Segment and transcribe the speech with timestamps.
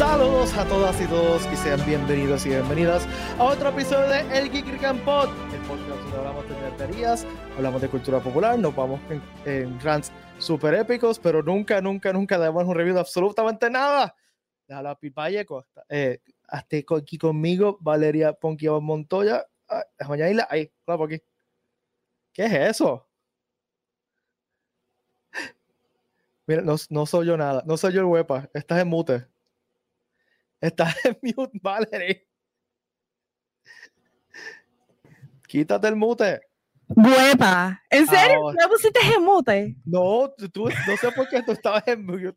[0.00, 3.06] Saludos a todas y todos y sean bienvenidos y bienvenidas
[3.38, 7.82] a otro episodio de El Geek Rican Pod, el podcast donde hablamos de nerderías, hablamos
[7.82, 12.64] de cultura popular, nos vamos en, en rants super épicos, pero nunca, nunca, nunca damos
[12.64, 14.16] un review de absolutamente nada.
[14.66, 15.66] Déjalo a Pipayeco.
[15.90, 19.46] Eh, hasta aquí conmigo, Valeria Ponquilla Montoya.
[19.68, 20.48] Ah, añadirla.
[20.50, 21.22] Ahí, hola, aquí.
[22.32, 23.06] ¿Qué es eso?
[26.46, 27.62] Mira, no, no soy yo nada.
[27.66, 28.48] No soy yo el huepa.
[28.54, 29.26] Estás en mute.
[30.60, 32.26] Estás en mute, Valerie.
[35.46, 36.40] Quítate el mute.
[36.88, 37.82] Huepa.
[37.90, 38.36] ¿En serio?
[38.38, 38.56] Ahora.
[38.62, 39.76] ¿Me pusiste en mute?
[39.84, 42.34] No, tú, no sé por qué tú estabas en mute.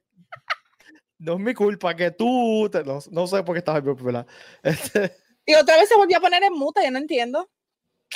[1.19, 2.69] No es mi culpa que tú.
[2.71, 4.27] te- no, no sé por qué estabas en mute, ¿verdad?
[4.61, 5.15] Este,
[5.45, 7.49] Y otra vez se volvió a poner en mute, yo no entiendo.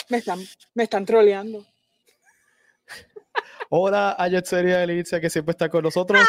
[0.10, 0.40] Me están,
[0.74, 1.66] me están troleando.
[3.70, 6.22] hola a Yetzeria Elicia, que siempre está con nosotros.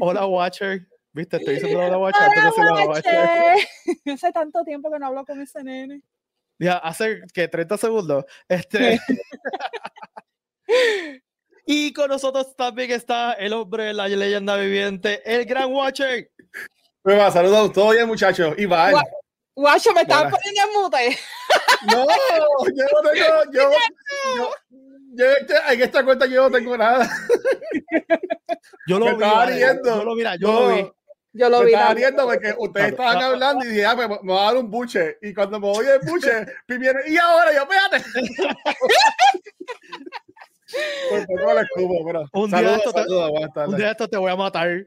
[0.00, 0.86] Hola, Watcher.
[1.18, 1.38] ¿Viste?
[1.38, 2.22] Estoy diciendo hola, Watcher.
[2.22, 2.84] antes de.
[2.86, 3.10] Guache.
[4.14, 6.02] Hace tanto tiempo que no hablo con ese nene.
[6.60, 8.24] Ya, hace que 30 segundos.
[8.48, 9.00] Este.
[11.66, 16.30] y con nosotros también está el hombre, la leyenda viviente, el gran Watcher.
[17.02, 18.54] Prueba, saludos, todo bien, muchachos.
[18.58, 18.92] Iván.
[18.92, 19.04] Gua-
[19.54, 21.18] Guacho, me estaban poniendo en mute.
[21.92, 22.06] No,
[22.76, 23.70] yo no tengo, yo,
[24.36, 24.50] yo,
[25.14, 27.10] yo este- en esta cuenta yo no tengo nada.
[28.86, 29.16] Yo lo Me vi.
[29.22, 29.96] estaba vale, riendo.
[29.96, 30.92] Yo lo mira, yo No, lo vi.
[31.38, 31.72] Yo lo me vi.
[31.72, 33.10] estaba riendo porque ustedes Claro.
[33.10, 35.18] estaban hablando y dije, ah, me, me va a dar un buche.
[35.22, 36.30] Y cuando me voy del buche,
[36.68, 38.04] viene, y ahora yo, espérate.
[41.10, 42.24] Por poco le escupo, pero.
[42.32, 43.30] Un día saludos, te- saludos,
[43.68, 44.86] Un día esto te voy a matar.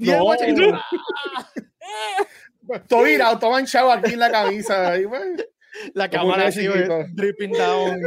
[0.00, 0.62] No, Watcher, y tú,
[2.74, 4.96] Estoy virado, todo manchado aquí en la camisa.
[4.98, 5.42] Y bueno,
[5.94, 6.66] La cámara así,
[7.12, 8.00] dripping down.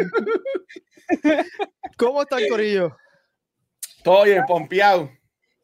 [1.97, 2.95] ¿Cómo está el corillo?
[4.03, 5.09] todo bien, pompeado.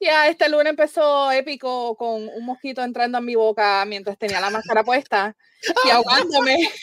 [0.01, 4.49] Ya, este lunes empezó épico con un mosquito entrando en mi boca mientras tenía la
[4.49, 5.35] máscara puesta
[5.85, 6.57] y ahogándome.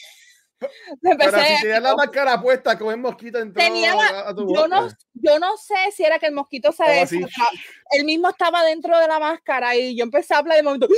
[1.02, 4.34] Pero Empecé si tienes la máscara puesta con el mosquito entró Tenía la- a, a
[4.34, 4.68] tu yo boca.
[4.68, 7.18] no, yo no sé si era que el mosquito se así.
[7.20, 7.50] desata-
[7.92, 10.88] él mismo estaba dentro de la máscara y yo empecé a hablar de momento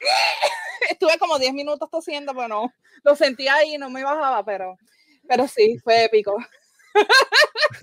[0.90, 2.72] estuve como 10 minutos tosiendo pero no
[3.04, 4.76] lo sentía ahí no me bajaba pero
[5.28, 6.36] pero sí fue épico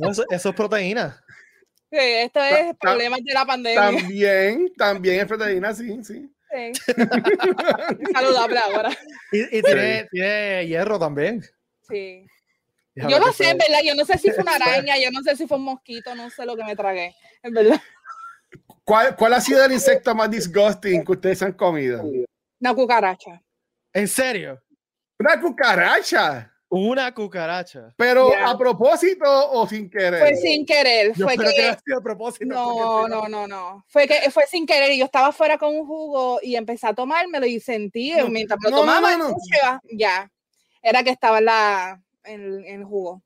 [0.07, 1.19] Eso, eso es proteína.
[1.91, 6.29] Sí, esto es ta- problemas de la pandemia También, también es proteína, sí, sí.
[6.51, 6.71] Sí.
[8.13, 8.89] saludable ahora
[9.31, 11.41] Y, y tiene, tiene hierro también.
[11.87, 12.25] sí
[12.95, 15.35] yo lo sé en verdad yo no sé si fue una araña yo no sé
[15.35, 17.81] si fue un mosquito no sé lo que me tragué en verdad
[18.83, 22.03] ¿Cuál, ¿Cuál ha sido el insecto más disgusting que ustedes han comido?
[22.59, 23.41] una cucaracha
[23.93, 24.59] ¿En serio?
[25.19, 26.51] Una cucaracha.
[26.71, 27.93] Una cucaracha.
[27.97, 28.51] Pero Ya.
[28.51, 30.19] a propósito o sin querer.
[30.19, 32.45] fue sin querer Yo fue que que sido a propósito.
[32.45, 33.83] No, porque- no, no, no.
[33.87, 36.93] Fue que fue sin querer y yo estaba fuera con un jugo y empecé a
[36.93, 40.31] tomármelo y sentí No, mientras me lo no, no, tomaba, no, va, ya.
[40.81, 43.23] Era que estaba en la en, en el jugo.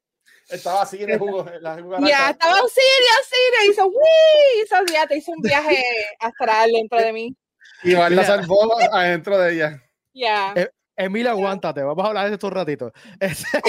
[0.50, 1.46] Estaba así en el jugo.
[1.46, 4.64] Ya, estaba auxilio, auxilio, hizo ¡Wii!
[4.64, 5.84] Hizo, olvídate, hizo un viaje
[6.20, 7.36] astral dentro de mí.
[7.84, 9.84] Y Iván la salvó adentro de ella.
[10.14, 10.54] Ya.
[10.56, 12.94] Eh, Emilia, aguántate, vamos a hablar de esto un ratito.
[13.20, 13.62] Es, es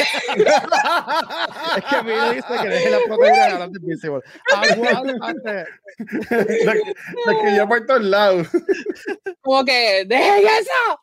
[1.90, 4.20] que Emilia dice que deje la proteína de Adelante Invisible.
[4.54, 5.64] Aguántate.
[6.30, 8.48] de, de que yo por todos lados.
[9.40, 11.00] Como que, ¡dejen eso!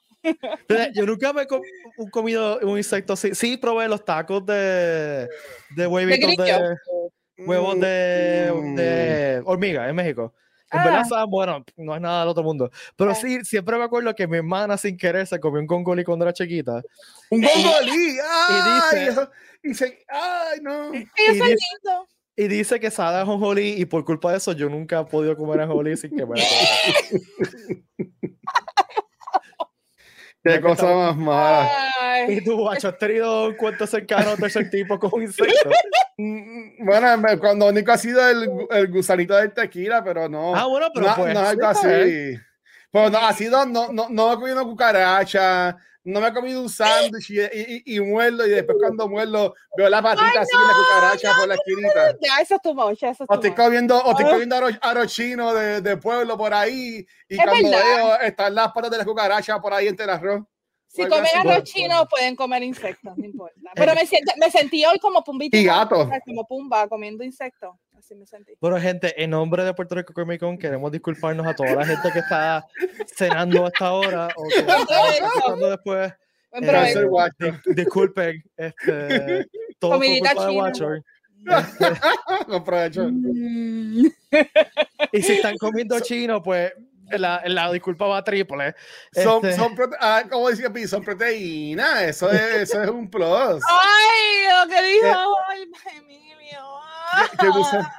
[0.94, 1.62] Yo nunca me he com-
[1.98, 3.34] un comido un insecto así.
[3.34, 5.28] Sí, probé los tacos de,
[5.76, 6.76] de huevitos de,
[7.40, 8.76] huevos de, Mm.
[8.76, 10.36] de hormiga en México.
[10.72, 10.84] En Ah.
[10.86, 12.72] verdad, saben, bueno, no es nada del otro mundo.
[12.96, 13.16] Pero Ah.
[13.16, 16.34] sí, siempre me acuerdo que mi hermana sin querer se comió un congolí cuando era
[16.34, 16.82] chiquita.
[17.30, 18.18] Un gongolí.
[18.50, 19.06] ¡Ay!
[19.06, 19.28] dice-
[19.64, 20.94] y se, ¡Ay, no!
[20.96, 21.58] Y son dice-.
[22.38, 25.36] Y dice que sabe a jonjolí y por culpa de eso yo nunca he podido
[25.36, 26.36] comer ajonjolí sin que me.
[30.44, 31.70] ¡Qué cosa más mala!
[32.02, 32.38] Ay.
[32.38, 35.70] ¿Y tú, guacho, has tenido un cuento cercano de ese tipo con un insecto?
[36.18, 37.08] Mm, Bueno,
[37.40, 40.54] cuando único ha sido el, el gusanito del tequila, pero no.
[40.56, 41.34] Ah, bueno, pero no, pues.
[41.34, 42.38] no es así.
[42.92, 46.62] Pero no, ha sido, no, no, no he comido una cucaracha, no me he comido
[46.62, 50.58] un sándwich y, y, y, y muerdo, y después cuando muerdo veo la patita así
[50.58, 52.18] de la cucaracha por la esquinita.
[52.22, 54.30] Ya, eso es tu much, eso es O estoy comiendo, o estoy Ah.
[54.32, 57.86] comiendo aro, arochino de, de pueblo por ahí, y Es cuando verdad.
[57.96, 60.44] veo están las patas de la cucaracha por ahí entre el arroz.
[60.88, 63.56] Si comen arroz Bueno, chino, pueden comer insectos, no importa.
[63.76, 65.56] Pero me, siento- me sentí hoy como pumbita.
[65.56, 66.10] Y gato.
[66.26, 67.76] Como pumba, comiendo insectos.
[68.02, 68.54] Así me sentí.
[68.60, 72.10] Bueno, gente, en nombre de Puerto Rico Comic Con, queremos disculparnos a toda la gente
[72.12, 72.66] que está
[73.16, 76.12] cenando hasta ahora o que está escuchando después.
[76.54, 79.46] Eh, disculpen, este,
[79.78, 80.58] todo por culpa de.
[80.58, 81.04] Watcher.
[83.12, 84.08] Mm.
[85.12, 86.74] Y si están comiendo chino, pues
[87.12, 88.74] la, la disculpa va triple.
[89.12, 92.02] Son, Este- son ah, como decía Pi, son proteínas.
[92.02, 93.62] Eso es, eso es un plus.
[93.70, 96.31] Ay, lo que dijo el Emilio.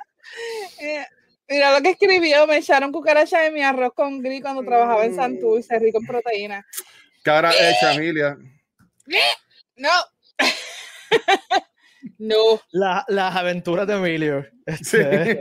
[0.81, 1.05] Eh,
[1.49, 5.15] Mira lo que escribió, me echaron cucaracha de mi arroz con gris cuando trabajaba en
[5.15, 6.67] Santurce, rico en proteína.
[7.23, 8.39] ¿Qué habrá hecho, Emilia?
[9.77, 9.91] No.
[12.19, 12.61] no.
[12.71, 14.47] La- las aventuras de Emilio.
[14.83, 14.97] Sí.
[14.99, 15.39] Este.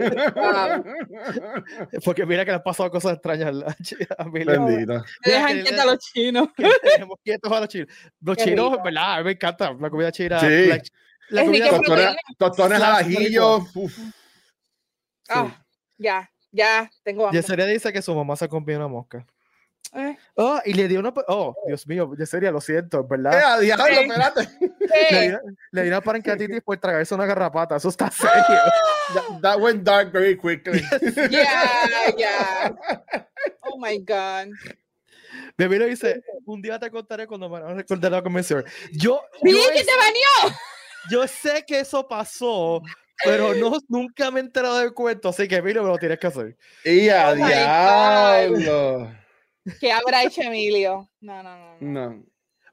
[2.04, 4.62] Porque mira que le han pasado cosas extrañas a Emilio.
[4.68, 6.50] Mira dejan quietos a los chinos.
[6.58, 7.88] que tenemos quietos a los chinos.
[8.20, 8.84] Los Qué chinos, rico.
[8.84, 9.14] ¿verdad?
[9.14, 10.40] A mí me encanta la comida china.
[10.40, 10.66] Sí.
[10.68, 10.82] La,
[11.32, 13.58] la comida Slash ajillo.
[13.76, 13.98] uf.
[15.30, 15.64] Ah,
[15.98, 17.42] ya, ya, tengo hambre.
[17.42, 19.26] Yeseria dice que su mamá se comió una mosca.
[19.94, 21.14] Eh, Oh, y le dio una.
[21.28, 23.54] Oh, Dios mío, Yeseria, lo siento, Eh, ¿verdad?
[23.56, 23.94] a diablo, Sí.
[23.94, 24.50] espérate.
[24.90, 25.40] Le
[25.72, 27.76] le dio una pancreatitis por tragarse una garrapata.
[27.76, 28.34] Eso está serio.
[29.14, 30.82] That, that went dark very quickly.
[31.30, 32.76] Ya, ya.
[33.64, 34.54] Oh my God.
[35.58, 38.64] Mi amigo dice: Un día te contaré cuando me recordar la convención.
[38.94, 40.58] Yo, yo, ¡Vi que te baneó!
[41.10, 42.82] Yo sé que eso pasó,
[43.24, 45.30] pero no, nunca me he enterado del cuento.
[45.30, 46.58] Así que, Emilio, me lo tienes que hacer.
[46.86, 49.12] y a Oh diablo.
[49.80, 51.10] ¿Qué habrá hecho Emilio?
[51.20, 51.78] No, no, no.
[51.80, 52.10] no.
[52.10, 52.26] No.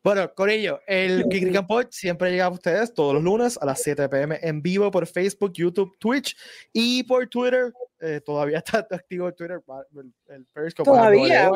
[0.02, 3.82] Bueno, con ello, el Geek Campo siempre llega a ustedes todos los lunes a las
[3.82, 6.36] 7 pm en vivo por Facebook, YouTube, Twitch
[6.72, 7.72] y por Twitter.
[8.00, 9.60] Eh, todavía está activo el Twitter,
[9.96, 10.88] el, el Periscope.
[10.88, 11.50] ¿Todavía?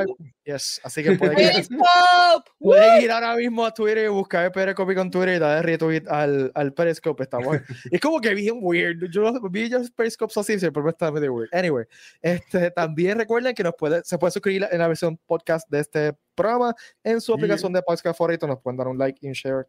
[0.45, 1.67] Yes, así que pueden ir,
[2.59, 6.03] pueden ir ahora mismo a Twitter y buscar el Periscope con Twitter y darle retweet
[6.09, 7.23] al, al Periscope.
[7.23, 7.59] Estamos,
[7.91, 9.09] es como que bien weird.
[9.11, 11.55] Yo vi los Periscopes así, siempre está medio weird.
[11.55, 11.85] Anyway,
[12.21, 16.13] este, también recuerden que nos puede, se puede suscribir en la versión podcast de este
[16.35, 16.75] programa
[17.05, 18.47] en su aplicación de podcast favorito.
[18.47, 19.67] Nos pueden dar un like y un share,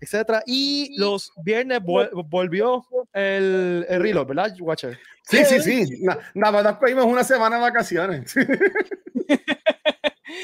[0.00, 0.42] etcétera.
[0.46, 4.98] Y los viernes vol- volvió el, el reload, ¿verdad, Watcher?
[5.24, 5.97] Sí, sí, sí.
[6.00, 8.34] Na- Nada más cogimos una semana de vacaciones.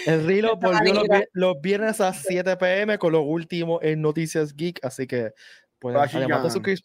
[0.06, 4.54] El reload Esta volvió los, los viernes a 7 pm con lo último en Noticias
[4.54, 4.84] Geek.
[4.84, 5.32] Así que
[5.78, 6.84] pueden, además de suscribirse,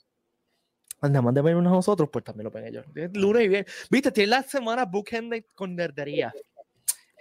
[1.02, 2.86] además de vernos a nosotros, pues también lo ven ellos.
[2.96, 3.74] Es Lunes y viernes.
[3.90, 6.34] Viste, tiene la semana bookend con nerdería.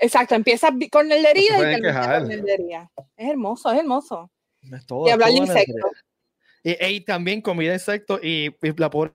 [0.00, 2.18] Exacto, empieza con No nerdería se y termina quejar.
[2.20, 2.90] con nerdería.
[3.16, 4.30] Es hermoso, es hermoso.
[4.72, 5.90] Es todo, Y hablar de insectos.
[6.62, 9.12] Y, y también comida de insectos y, y la pobre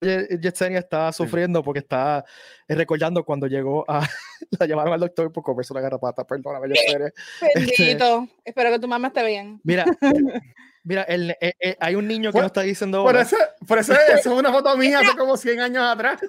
[0.00, 2.24] Yesenia está sufriendo porque está
[2.68, 4.00] eh, recordando cuando llegó a
[4.60, 7.12] la llamaron al doctor por comerse una garrapata, perdóname Yesenia.
[7.54, 8.28] Bendito.
[8.44, 9.60] Espero que tu mamá esté bien.
[9.64, 9.84] Mira,
[10.84, 13.92] mira, el, eh, eh, hay un niño que nos está diciendo Por eso, por eso
[13.94, 16.20] eso es una foto mía hace como 100 años atrás.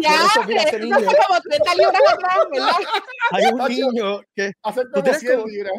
[0.00, 0.96] Ya, eso, mira, ese niño.
[0.96, 2.72] fue como 30 libras atrás, ¿verdad?
[3.32, 5.72] hay un niño que Hace como tienes 100 como- libras.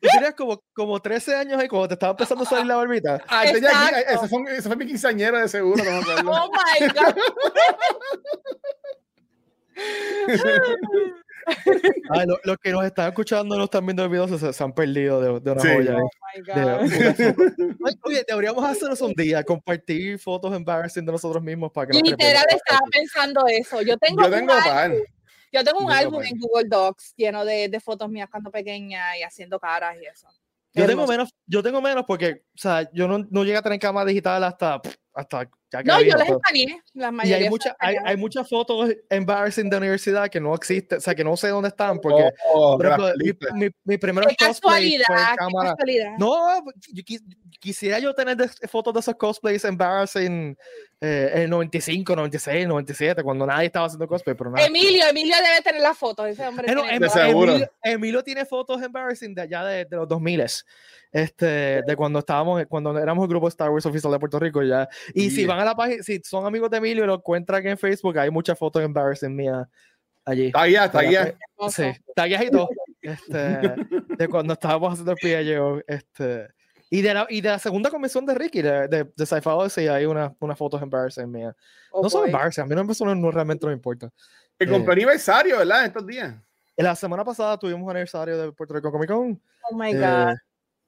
[0.00, 3.22] Tú tenías como, como 13 años y cuando te estaba empezando a salir la barbita.
[3.28, 3.96] Ah, ese, ya- Exacto.
[4.24, 6.30] ese fue, ese fue mi quinceañero de seguro, no.
[6.30, 7.14] Oh my God.
[12.10, 14.72] Ay, lo- los que nos están escuchando no están viendo el video se, se han
[14.72, 15.68] perdido de, de una Sí.
[15.68, 15.96] joya.
[15.96, 16.90] Oh my God.
[17.86, 22.10] Ay, Oye, deberíamos hacernos un día, compartir fotos embarrassing de nosotros mismos para que nos
[22.10, 23.80] Literal estaba pensando eso.
[23.82, 24.94] Yo tengo, Yo tengo pan.
[25.52, 29.22] Yo tengo un álbum en Google Docs lleno de, de fotos mías cuando pequeña y
[29.22, 30.28] haciendo caras y eso.
[30.74, 33.78] Yo tengo menos, yo tengo menos porque, o sea, yo no, no llegué a tener
[33.78, 34.80] cámara digital hasta,
[35.14, 38.90] hasta ya que No, yo las escaneé, las Y hay, mucha, hay, hay muchas fotos
[39.10, 42.76] embarrassing de universidad que no existen, o sea, que no sé dónde están, porque, Oh,
[42.76, 43.32] por ejemplo, mi,
[43.66, 45.70] mi, mi primer Qué cosplay fue en cámara.
[45.70, 46.12] casualidad.
[46.18, 47.22] No, yo quis-
[47.60, 50.56] quisiera yo tener de- fotos de esos cosplays embarrassing
[51.00, 54.66] eh, en el 95, 96, 97, cuando nadie estaba haciendo cosplay, pero nada.
[54.66, 56.26] Emilio, Emilio debe tener las fotos.
[56.26, 57.26] Ese hombre Eh, no, tiene Em- De todas.
[57.26, 57.50] seguro.
[57.52, 60.64] Emilio, Emilio tiene fotos embarrassing de allá de, de los 2000
[61.12, 64.88] este, de cuando estábamos, cuando éramos el grupo Star Wars oficial de Puerto Rico ya.
[65.14, 65.46] Y si Yeah.
[65.56, 68.30] Van a la página, si son amigos de Emilio y lo encuentran en Facebook, hay
[68.30, 69.66] muchas fotos embarrassing mías
[70.24, 70.46] allí.
[70.46, 71.24] Está guía, está Para guía.
[71.26, 71.82] que- Hermoso.
[71.82, 72.68] Sí, tagues y todo.
[73.00, 73.36] Este,
[74.18, 75.82] de cuando estábamos haciendo el PIO.
[75.86, 76.48] Este,
[76.90, 79.88] y, de la, y de la segunda convención de Ricky, de, de, de Sci-Fi Odyssey,
[79.88, 81.54] hay una- unas fotos embarrassing mías.
[81.90, 82.28] Oh, no son boy.
[82.30, 84.10] embarrassing, a mí no, no, no realmente no me importa.
[84.58, 85.84] Que compró aniversario, ¿verdad?
[85.86, 86.34] Estos días.
[86.76, 89.40] La semana pasada tuvimos un aniversario de Puerto Rico Comic Con.
[89.70, 90.34] Oh my Eh, God.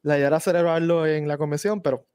[0.02, 2.06] la idea era celebrarlo en la convención, pero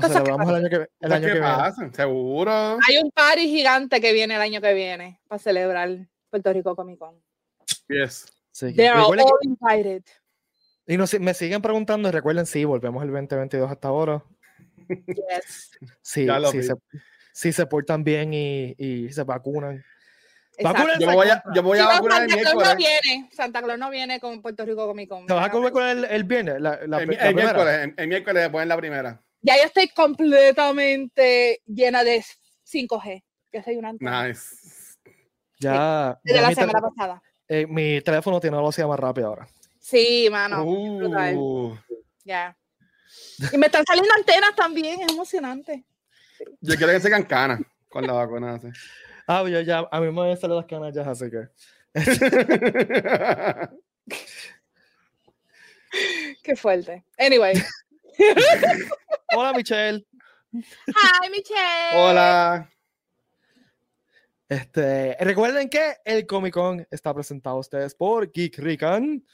[0.00, 1.92] que celebramos el año que, el año que viene.
[1.92, 2.78] seguro.
[2.88, 5.90] Hay un party gigante que viene el año que viene para celebrar
[6.30, 7.20] Puerto Rico Comic Con.
[7.88, 8.26] Yes.
[8.50, 8.72] Sí.
[8.74, 10.02] They are que- all invited.
[10.86, 14.22] y nos- me siguen preguntando, y recuerden, sí, volvemos el 2022 hasta ahora.
[14.88, 15.70] Yes.
[16.02, 16.74] Sí, sí se,
[17.32, 19.84] sí se portan bien y, y se vacunan.
[20.62, 21.54] Vacúnense Yo me voy a, contra.
[21.54, 22.68] yo me voy Sí, a pero vacunar el Santa Claus miércoles.
[22.68, 22.76] no
[23.10, 23.30] viene.
[23.32, 25.26] Santa Claus no viene con Puerto Rico Comic Con.
[25.26, 26.60] ¿Te vas a vacunar el, el viernes?
[26.60, 29.22] La, la, El, la el miércoles, el, el miércoles después en la primera.
[29.42, 32.24] Ya yo estoy completamente llena de
[32.64, 33.22] 5G.
[33.52, 34.28] Yo soy una antena.
[34.28, 34.96] Nice.
[35.58, 36.18] Ya.
[36.22, 37.22] Desde ya la semana pasada.
[37.48, 39.48] eh, mi teléfono tiene una velocidad más rápida ahora.
[39.80, 40.64] Sí, mano.
[40.64, 41.76] Uh,
[42.24, 42.56] Ya.
[43.52, 45.84] Y me están saliendo antenas también, es emocionante.
[46.62, 48.54] yo quiero que se hagan canas con la vacuna.
[48.54, 48.68] así.
[49.26, 51.48] Ah, yo ya, a mí me van a salir las canas ya, así que.
[56.42, 57.04] Qué fuerte.
[57.18, 57.52] Anyway.
[59.34, 60.04] Hola, Michelle.
[60.52, 61.94] Hi, Michelle.
[61.96, 62.68] Hola.
[64.48, 69.24] Este, recuerden que el Comic Con está presentado a ustedes por Geek Rican,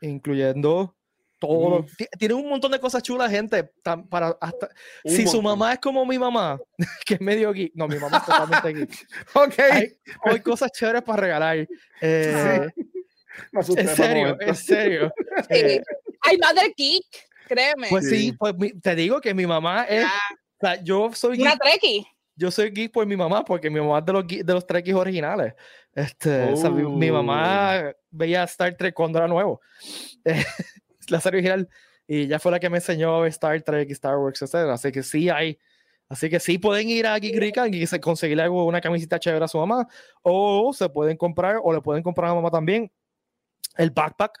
[0.00, 0.94] incluyendo
[1.40, 1.80] todo.
[1.82, 1.86] Mm.
[1.96, 3.72] ti- Tiene un montón de cosas chulas, gente.
[3.82, 4.68] tan- para hasta,
[5.04, 5.58] Un si su montón.
[5.58, 6.60] mamá es como mi mamá,
[7.06, 7.72] que es medio geek.
[7.74, 9.06] No, mi mamá es totalmente geek.
[9.34, 9.58] Ok.
[9.58, 11.66] Hay, hay cosas chéveres para regalar.
[12.00, 12.68] Eh,
[13.52, 15.12] Me asusté en serio, en serio.
[15.48, 15.54] Sí.
[15.56, 15.82] Eh,
[16.22, 17.88] Hay Mother Geek, créeme.
[17.90, 18.32] pues sí, Sí.
[18.32, 20.02] pues mi- te digo que mi mamá es.
[20.04, 20.10] Ya.
[20.62, 22.06] o sea, yo soy Una geek, Trekkie.
[22.36, 24.66] yo soy geek por mi mamá, porque mi mamá es de los, geek- de los
[24.66, 25.54] Trekkies originales.
[25.94, 29.60] Este, o sea, mi, mi mamá veía Star Trek cuando era nuevo.
[30.24, 30.44] Eh,
[31.08, 31.68] la serie original.
[32.06, 34.54] Y ella fue la que me enseñó a ver Star Trek y Star Wars, etc.
[34.70, 35.58] Así que sí hay.
[36.08, 39.44] Así que sí pueden ir a Geek Rican y se- conseguirle algo, una camiseta chévere
[39.44, 39.86] a su mamá.
[40.22, 42.90] O se pueden comprar, o le pueden comprar a mamá también
[43.76, 44.36] el backpack.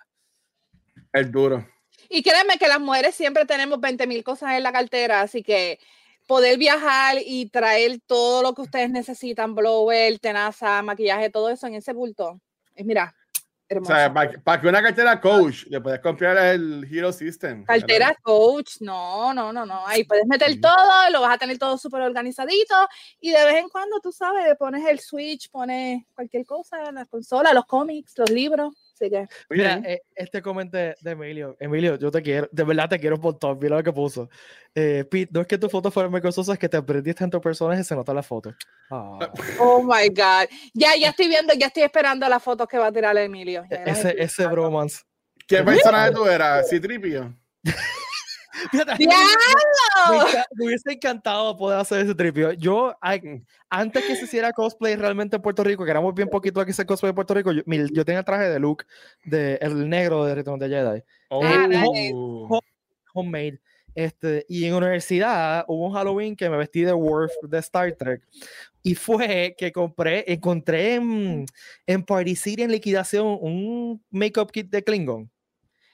[1.12, 1.64] El duro.
[2.12, 5.78] Y créeme que las mujeres siempre tenemos 20 mil cosas en la cartera, así que
[6.26, 11.74] poder viajar y traer todo lo que ustedes necesitan, blower, tenaza, maquillaje, todo eso en
[11.76, 12.40] ese bulto.
[12.74, 13.92] Es mira, O hermoso.
[13.94, 14.12] sea,
[14.42, 17.64] para que una cartera coach le puedes comprar el Hero System.
[17.64, 19.86] Cartera coach, no, no, no, no.
[19.86, 20.60] Ahí puedes meter Sí.
[20.60, 22.74] todo, lo vas a tener todo súper organizadito
[23.20, 27.54] y de vez en cuando, tú sabes, pones el switch, pones cualquier cosa, la consola,
[27.54, 28.74] los cómics, los libros.
[29.00, 31.56] Así que, Mira, eh, este comentario de Emilio.
[31.58, 33.58] Emilio, yo te quiero, de verdad te quiero un montón.
[33.58, 34.28] Mira lo que puso.
[34.74, 37.40] Eh, Pete, no es que tu foto fuera Microsoft, es que te aprendiste en tu
[37.40, 38.54] personaje y se nota la foto.
[38.90, 39.18] Ah,
[39.58, 40.48] oh my God.
[40.74, 43.64] Ya, ya estoy viendo, ya estoy esperando las fotos que va a tirar Emilio.
[43.70, 45.02] Ya, ese, ese bromance.
[45.46, 46.68] ¿Qué personaje tú eras?
[46.68, 47.34] ¿Citripio?
[50.58, 52.52] Me, hubiese encantado poder hacer ese tripio.
[52.52, 56.60] Yo, ay, antes que se hiciera cosplay realmente en Puerto Rico, que éramos bien poquito
[56.60, 58.84] aquí hacer cosplay en Puerto Rico, yo, mi- yo tenía el traje de Luke,
[59.24, 61.02] de, el negro de Return of the Jedi.
[61.28, 61.44] Oh.
[61.68, 62.12] nice.
[63.14, 63.60] homemade.
[63.94, 68.22] Este, y en universidad hubo un Halloween que me vestí de Worf de Star Trek.
[68.82, 71.44] Y fue que compré, encontré en,
[71.86, 75.30] en Party City en liquidación un makeup kit de Klingon.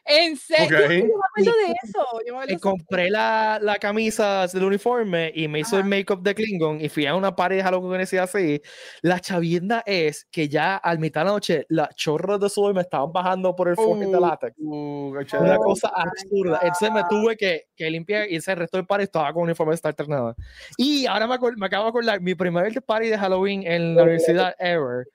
[0.09, 0.91] En serio, Ok.
[0.93, 2.07] yo me acuerdo de eso.
[2.27, 5.89] Yo me Y de compré la, la camisa del uniforme y me hizo el Ajá.
[5.91, 8.63] makeup de Klingon y fui a una party de Halloween que universidad así.
[9.03, 12.83] La chavienda es que ya al mitad de la noche las chorras de sudor me
[12.83, 13.77] estaban bajando por el
[14.11, 14.55] de Uh, látex.
[14.59, 15.57] uh, qué Una.
[15.59, 16.59] Oh cosa my absurda.
[16.63, 19.77] Entonces me tuve que, que limpiar y ese resto del party estaba con uniforme de
[19.77, 20.37] Star Trek nada.
[20.77, 24.55] Y ahora me, me acabo de acordar, mi primer party de Halloween en la universidad
[24.61, 25.09] ever,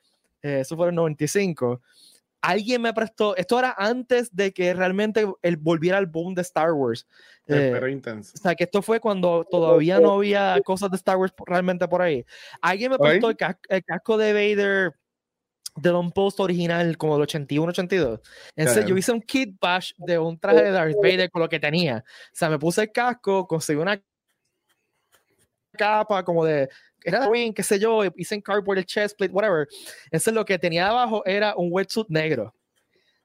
[0.44, 1.82] eh, eso fue en el 95.
[2.42, 6.74] Alguien me prestó, esto era antes de que realmente el, volviera el boom de Star
[6.74, 7.08] Wars.
[7.48, 8.34] Eh, Pero intenso.
[8.36, 12.02] o sea, que esto fue cuando todavía no había cosas de Star Wars realmente por
[12.02, 12.26] ahí.
[12.62, 14.96] Alguien me prestó el, cas- el casco de Vader
[15.76, 18.20] del On Post original, como del 81-82.
[18.56, 21.60] Entonces, yo hice un kit bash de un traje de Darth Vader con lo que
[21.60, 22.04] tenía.
[22.08, 24.02] O sea, me puse el casco, conseguí una
[25.78, 26.70] capa como de.
[27.04, 29.68] Era Halloween, qué sé yo, hice en cardboard el chest plate, whatever.
[30.06, 32.54] Entonces, lo que tenía abajo era un wetsuit negro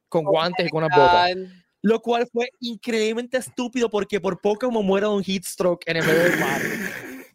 [0.09, 1.37] con guantes y con unas botas.
[1.83, 5.99] Lo cual fue increíblemente estúpido porque por poco me muero de un heat stroke en
[5.99, 6.61] el medio del mar.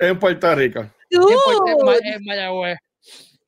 [0.00, 0.80] En Puerto Rico.
[1.10, 2.78] En, Puerto- en en Mayagüez.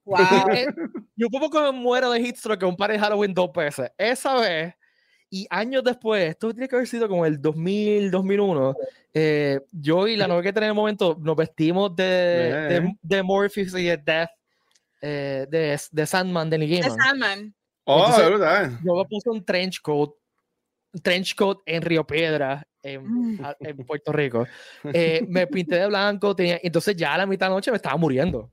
[0.05, 0.17] Wow.
[0.53, 0.67] Eh,
[1.15, 3.89] Yo por poco me muero de heat stroke en un par de Halloween dos veces.
[3.97, 4.75] Esa vez,
[5.31, 8.75] y años después, esto tiene que haber sido como el 2000, 2001,
[9.15, 13.23] eh, yo y la novia que tenía en el momento nos vestimos de, de, de
[13.23, 14.31] Morpheus y de Death,
[15.03, 16.99] eh, de, de Sandman, de Es Gaiman.
[16.99, 17.55] Sandman.
[17.85, 18.71] Oh, Entonces- de verdad.
[18.85, 20.11] Yo me puse un trench coat,
[21.03, 23.39] trench coat en Río Piedra, en, Mm.
[23.61, 24.47] en Puerto Rico.
[24.93, 27.77] Eh, me pinté de blanco, tenía, entonces ya a la mitad de la noche me
[27.77, 28.51] estaba muriendo.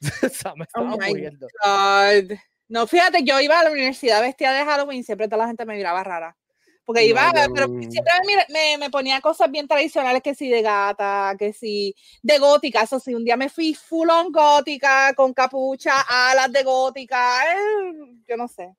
[0.24, 1.46] o sea, me estaba Oh muriendo.
[1.64, 2.36] God.
[2.70, 5.66] No, fíjate, yo iba a la universidad vestida de Halloween y siempre toda la gente
[5.66, 6.36] me miraba rara.
[6.84, 7.82] Porque No, iba, pero no.
[7.90, 8.12] siempre
[8.48, 12.82] me, me, ponía cosas bien tradicionales, que sí, de gata, que sí, de gótica.
[12.82, 17.92] Eso sí, un día me fui full on gótica, con capucha, alas de gótica, eh,
[18.28, 18.72] yo no sé.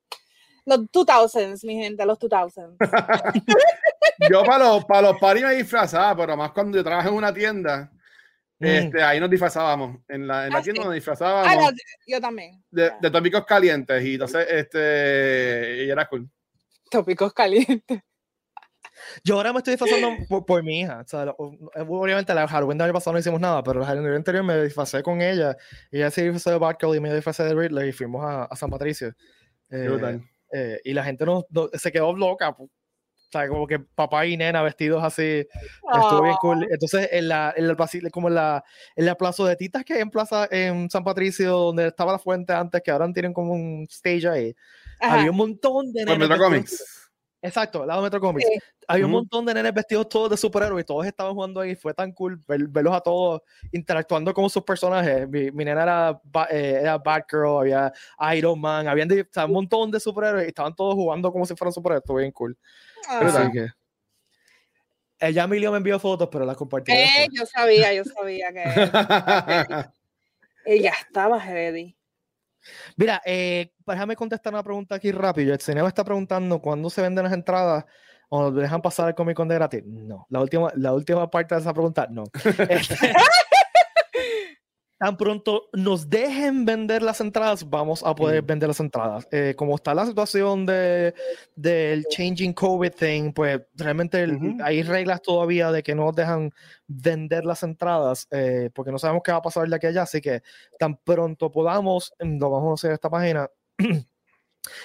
[0.64, 2.76] Los 2000s, mi gente, los 2000s.
[4.30, 7.34] Yo para los, para los paris me disfrazaba, pero más cuando yo trabajé en una
[7.34, 7.90] tienda.
[8.68, 9.98] Este, ahí nos disfrazábamos.
[10.08, 10.84] En la, en la Ah, tienda sí.
[10.86, 11.72] nos Ah, disfrazábamos la-
[12.06, 12.62] yo también.
[12.70, 16.28] de, de tópicos calientes y entonces, este, y era cool.
[16.90, 18.00] Tópicos calientes.
[19.24, 21.00] Yo ahora me estoy disfrazando por, por mi hija.
[21.04, 24.14] O sea, lo- obviamente, la Halloween del año pasado no hicimos nada, pero el Halloween
[24.14, 25.56] anterior me disfrazé con ella.
[25.90, 28.56] Y ella se disfrazó de Batgirl y me disfrazé de Riddler y fuimos a, a
[28.56, 29.12] San Patricio.
[29.70, 30.20] Eh,
[30.52, 32.54] eh, y la gente no, no- se quedó loca.
[33.32, 35.46] Sea, como que papá y nena vestidos así.
[35.92, 36.66] Estuvo bien cool.
[36.70, 38.64] Entonces, en la, en el como en la,
[38.96, 42.18] en la plaza de titas que hay en plaza en San Patricio, donde estaba la
[42.18, 44.54] fuente antes, que ahora tienen como un stage ahí.
[45.00, 45.14] Ajá.
[45.18, 46.38] Había un montón de Por nenes.
[46.38, 46.98] Comics.
[47.44, 48.46] Exacto, al lado de Metro Comics.
[48.46, 48.58] Sí.
[48.86, 49.18] Había un Ujú.
[49.22, 51.74] montón de nenes vestidos todos de superhéroes y todos estaban jugando ahí.
[51.74, 53.40] Fue tan cool ver- verlos a todos
[53.72, 55.28] interactuando con sus personajes.
[55.28, 56.20] Mi, mi nena era,
[56.50, 57.92] eh, era Batgirl, había
[58.36, 61.44] Iron Man, habían de- o sea, un montón de superhéroes y estaban todos jugando como
[61.44, 62.02] si fueran superhéroes.
[62.04, 62.56] Estuvo bien cool.
[63.08, 63.20] Ah.
[63.20, 63.68] Así que.
[65.18, 66.90] Ella Emilio me envió fotos, pero las compartí.
[66.90, 68.64] Eh, yo sabía, yo sabía que
[70.64, 71.96] ella estaba ready.
[72.96, 75.54] Mira, eh, déjame contestar una pregunta aquí rápido.
[75.54, 77.84] El me está preguntando cuándo se venden las entradas
[78.28, 79.82] o nos dejan pasar el Comic Con de gratis.
[79.84, 82.24] No, la última, la última parte de esa pregunta, no.
[82.68, 83.12] Este,
[85.02, 88.46] tan pronto nos dejen vender las entradas, vamos a poder Mm.
[88.46, 89.26] vender las entradas.
[89.32, 91.12] Eh, como está la situación de,
[91.56, 94.24] del changing COVID thing, pues realmente
[94.62, 96.52] hay reglas todavía de que no nos dejan
[96.86, 100.02] vender las entradas eh, porque no sabemos qué va a pasar de aquí a allá.
[100.02, 100.40] Así que
[100.78, 103.50] tan pronto podamos, mm, lo vamos a hacer en esta página.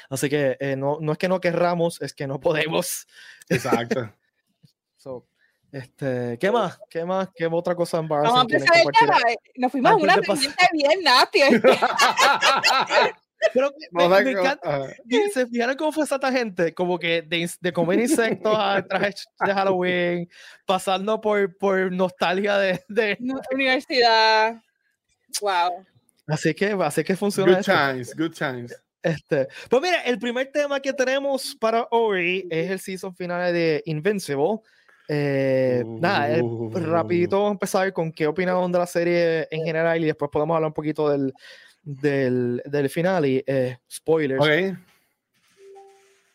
[0.10, 3.06] Así que eh, no, no es que no querramos, es que no podemos.
[3.50, 4.12] Exacto.
[5.00, 5.28] So,
[5.72, 6.80] este, ¿Qué más?
[6.90, 7.30] ¿Qué más?
[7.36, 9.18] ¿Qué otra cosa Vamos a empezar el tema.
[9.30, 11.40] eh, Nos fuimos a una tangente bien nasty.
[13.54, 14.88] Pero me, me- me encanta.
[15.32, 16.74] ¿Se fijaron cómo fue esa gente?
[16.74, 20.30] Como que de, de comer insectos a trajes de Halloween,
[20.66, 23.18] pasando por, por nostalgia de, de-
[23.52, 24.56] Universidad.
[25.42, 25.86] Wow.
[26.28, 27.72] Así que, así que funciona Good esto.
[27.74, 28.82] times, good times.
[29.04, 33.84] Este, pues mira, el primer tema que tenemos para hoy es el season final de
[33.86, 34.60] Invincible.
[35.08, 36.70] Eh, Nada, eh, Uh.
[36.76, 40.56] rapidito vamos a empezar con qué opinaron de la serie en general y después podemos
[40.56, 41.34] hablar un poquito del,
[41.84, 44.44] del, del final y eh, spoilers.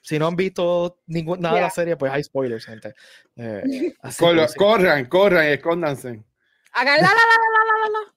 [0.00, 2.92] Si no han visto ningún, nada de la serie, pues hay spoilers, gente.
[3.36, 3.62] Eh,
[4.00, 6.22] así que Corran, corran, escóndanse.
[6.72, 8.11] Hagan la la la la la la la.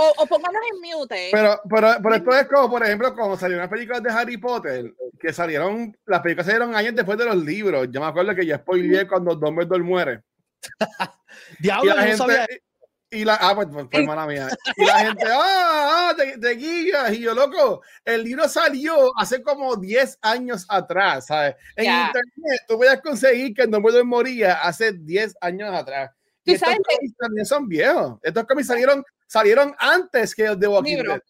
[0.00, 1.28] O, o pónganos en mute.
[1.32, 4.94] Pero, pero, pero esto es como, por ejemplo, como salieron las películas de Harry Potter,
[5.18, 7.88] que salieron, las películas salieron años después de los libros.
[7.90, 10.22] Yo me acuerdo que ya spoileé cuando Dumbledore muere.
[11.58, 12.46] Y Diablo, la yo no sabía.
[12.46, 12.62] gente,
[13.10, 14.48] y la, ah, pues, pues, pues, mala mía.
[14.76, 17.12] Y la gente, ah, ah, te, te guías.
[17.12, 21.56] Y yo, loco, el libro salió hace como 10 años atrás, ¿sabes?
[21.76, 22.06] En Ya.
[22.06, 26.10] internet tú puedes conseguir que Dumbledore moría hace 10 años atrás.
[26.44, 28.18] Y estos cómics también son viejos.
[28.22, 31.12] Estos cómics salieron, salieron antes que los de Walking Libro.
[31.12, 31.22] Dead.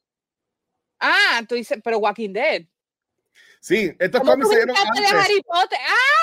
[1.00, 2.62] Ah, tú dices, pero Walking Dead.
[3.60, 5.24] Sí, estos ¿Cómo cómics tú salieron brincaste de antes.
[5.24, 5.78] Harry Potter?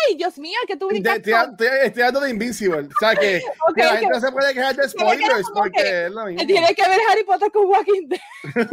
[0.07, 0.57] ¡Ay, Dios mío!
[0.65, 1.21] que tú Te- brincaste?
[1.21, 2.87] te- te- Estoy hablando de Invincible.
[2.87, 6.05] O sea, que, Ok, que la gente no se puede quejar de spoilers porque que-
[6.05, 6.47] es lo mismo.
[6.47, 8.21] Tiene que ver Harry Potter con Walking Dead.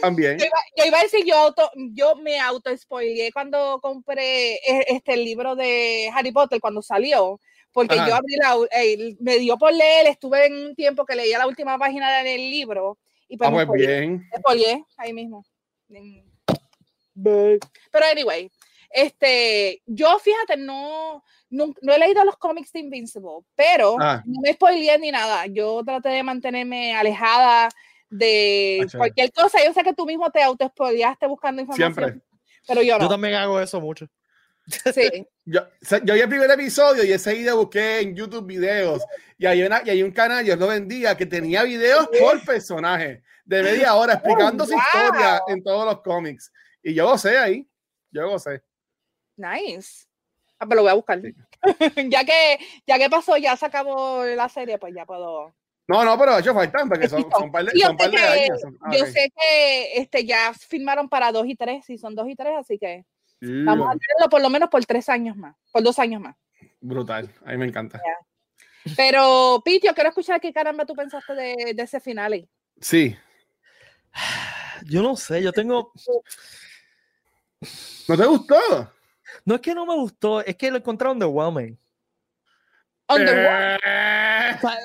[0.00, 0.38] También.
[0.38, 4.84] Yo iba, yo iba a decir, yo, auto, yo me auto spoileé cuando compré eh,
[4.88, 7.40] este el libro de Harry Potter cuando salió.
[7.74, 8.08] Porque Ajá.
[8.08, 11.46] yo abrí la, eh, me dio por leer, estuve en un tiempo que leía la
[11.48, 14.26] última página del libro y pues Ah, me pues bien.
[14.32, 15.44] Me ahí mismo.
[15.90, 16.24] En-
[17.16, 18.50] Pero anyway,
[18.90, 24.22] este, yo fíjate, no, no, no he leído los cómics de Invincible, pero Ah.
[24.24, 25.46] no me spoileé ni nada.
[25.46, 27.68] Yo traté de mantenerme alejada
[28.08, 29.58] de Ah, cualquier cosa.
[29.64, 30.64] Yo sé que tú mismo te auto
[31.26, 31.92] buscando información.
[31.94, 32.22] Siempre.
[32.68, 33.08] Pero yo Yo no.
[33.08, 34.06] también hago eso mucho.
[34.66, 35.26] Sí.
[35.46, 35.60] Yo,
[36.04, 39.02] yo vi el primer episodio y enseguida busqué en YouTube videos
[39.36, 43.22] y hay, una, y hay un canal, yo lo vendía, que tenía videos por personaje
[43.44, 44.80] de media hora explicando su wow.
[44.80, 46.50] historia en todos los cómics.
[46.82, 47.68] Y yo gocé ahí.
[48.10, 48.62] Yo gocé.
[49.36, 50.06] Nice.
[50.58, 51.20] Ah, pero lo voy a buscar.
[51.20, 51.34] Sí.
[52.08, 55.54] ya que ya que pasó, ya se acabó la serie, pues ya puedo.
[55.86, 58.06] No, no, pero ha hecho falta porque son, son par de, Sí, yo son par
[58.10, 58.60] sé de que- años.
[58.62, 59.10] son- ah, Yo ok.
[59.10, 62.78] sé que este ya firmaron para dos y tres, si son dos y tres, así
[62.78, 63.04] que
[63.64, 66.36] Vamos a tenerlo por lo menos por tres años más, por dos años más.
[66.80, 67.30] Brutal.
[67.44, 68.00] A mí me encanta.
[68.96, 72.48] Pero, Pete, yo quiero escuchar qué caramba tú pensaste de, de ese final.
[72.80, 73.16] Sí.
[74.86, 75.92] Yo no sé, yo tengo.
[78.08, 78.92] ¿No te gustó?
[79.46, 81.78] No es que no me gustó, es que lo encontré underwhelming.
[83.08, 83.80] Underworld.
[83.86, 84.78] Eh, O sea,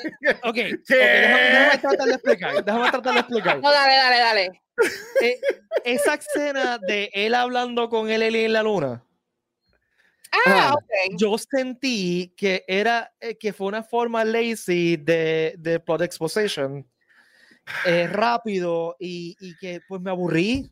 [0.43, 0.55] ok, ok,
[0.87, 2.63] déjame, déjame tratar de explicar.
[2.63, 3.59] Déjame tratar de explicar.
[3.59, 4.61] No, dale, dale, dale.
[5.21, 5.39] Eh,
[5.83, 9.03] esa escena de él hablando con alien en la luna,
[10.31, 10.73] Ah, Ah.
[10.75, 11.17] ok.
[11.17, 16.87] yo sentí que era eh, que fue una forma lazy de, de plot exposition
[17.85, 20.71] eh, rápido y, y que pues me aburrí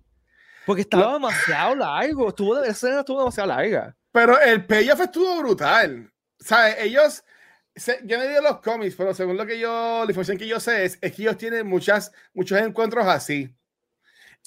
[0.66, 2.30] porque estaba demasiado largo.
[2.30, 3.96] Estuvo, esa escena estuvo demasiado larga.
[4.12, 6.12] Pero el payoff estuvo brutal.
[6.40, 6.76] ¿Sabes?
[6.80, 7.24] Ellos,
[8.04, 10.60] yo no he leído los cómics, pero según lo que yo, la información que yo
[10.60, 13.50] sé es, es que ellos tienen muchas, muchos encuentros así.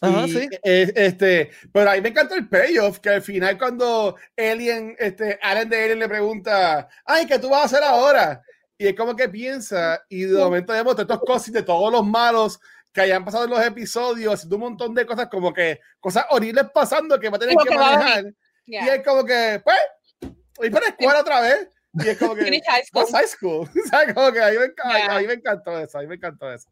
[0.02, 0.48] Ajá, Y, sí.
[0.62, 5.38] eh, este, pero a mí me encantó el payoff, que al final cuando Alien, este,
[5.42, 8.42] Allen de Alien le pregunta, ay, ¿qué tú vas a hacer ahora?
[8.78, 12.58] Y es como que piensa, y de momento vemos estas cosas de todos los malos
[12.92, 16.64] que hayan pasado en los episodios, haciendo un montón de cosas como que, cosas horribles
[16.72, 18.24] pasando que va a tener Como que que manejar.
[18.64, 18.84] Yeah.
[18.86, 21.68] Y es como que, pues, voy para la escuela otra vez.
[21.92, 23.06] Y es como que, high school.
[23.12, 23.68] high school?
[23.84, 25.14] O sea, como que a mí, me, enca- Yeah.
[25.16, 26.68] a mí me encantó eso, a mí me encantó eso.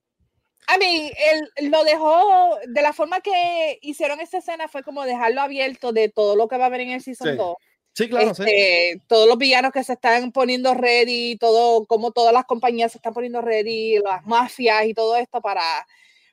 [0.69, 1.11] I mean,
[1.57, 6.09] él lo dejó de la forma que hicieron esta escena fue como dejarlo abierto de
[6.11, 7.37] todo lo que va a haber en el season Sí.
[7.37, 7.57] 2.
[7.95, 8.43] Sí, claro, sí.
[8.47, 12.99] Este, Todos los villanos que se están poniendo ready, todo, como todas las compañías se
[12.99, 15.63] están poniendo ready, las mafias y todo esto para,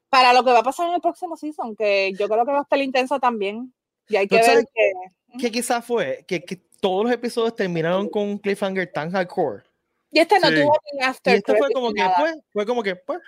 [0.09, 2.59] para lo que va a pasar en el próximo season, que yo creo que va
[2.59, 3.73] a estar intenso también.
[4.09, 4.91] Y hay que ver ¿sabes que.
[5.39, 9.63] Que quizás fue que, que todos los episodios terminaron con un cliffhanger tan hardcore.
[10.11, 10.55] Y este no Sí.
[10.55, 13.19] tuvo ni Y after esto fue credits como que, pues, fue como que, pues.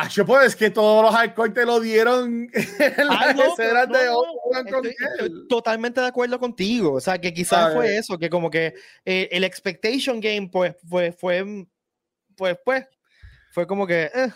[0.00, 3.52] Ah, yo pues es que todos los hardcore te lo dieron en las Ay, no,
[3.52, 5.46] escenas de no, con Estoy, estoy él.
[5.48, 6.92] totalmente de acuerdo contigo.
[6.92, 11.10] O sea, que quizás fue eso, que como que eh, el expectation game, pues, fue,
[11.12, 11.44] fue,
[12.36, 12.86] pues, pues,
[13.50, 14.04] fue como que.
[14.14, 14.28] eh.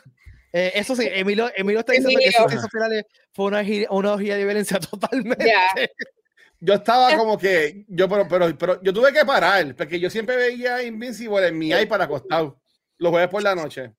[0.55, 2.41] Eh, eso sí, Emilio, Emilio está diciendo que Emilio.
[2.47, 5.47] esos, esos finales fue una, una orgía de violencia totalmente.
[5.47, 5.69] Ya.
[6.61, 10.11] Yo estaba Es- como que, yo, pero, pero, pero yo tuve que parar, porque yo
[10.11, 12.61] siempre veía Invincible en mi iPad acostado,
[12.99, 13.93] los jueves por la noche.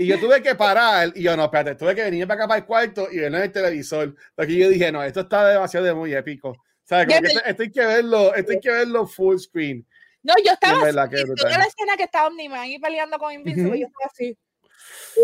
[0.00, 2.60] Y yo tuve que parar, y yo, no, espérate, tuve que venir para acá para
[2.60, 5.92] el cuarto y verlo en el televisor, porque yo dije, no, esto está demasiado de
[5.92, 6.56] muy épico.
[6.84, 7.06] ¿Sabes?
[7.06, 9.86] Como que esto, esto hay que verlo, esto hay que verlo full screen.
[10.22, 13.78] No, yo estaba así, y la escena que estaba Omniman ahí peleando con Invincible, Ujú.
[13.78, 14.38] yo estaba así.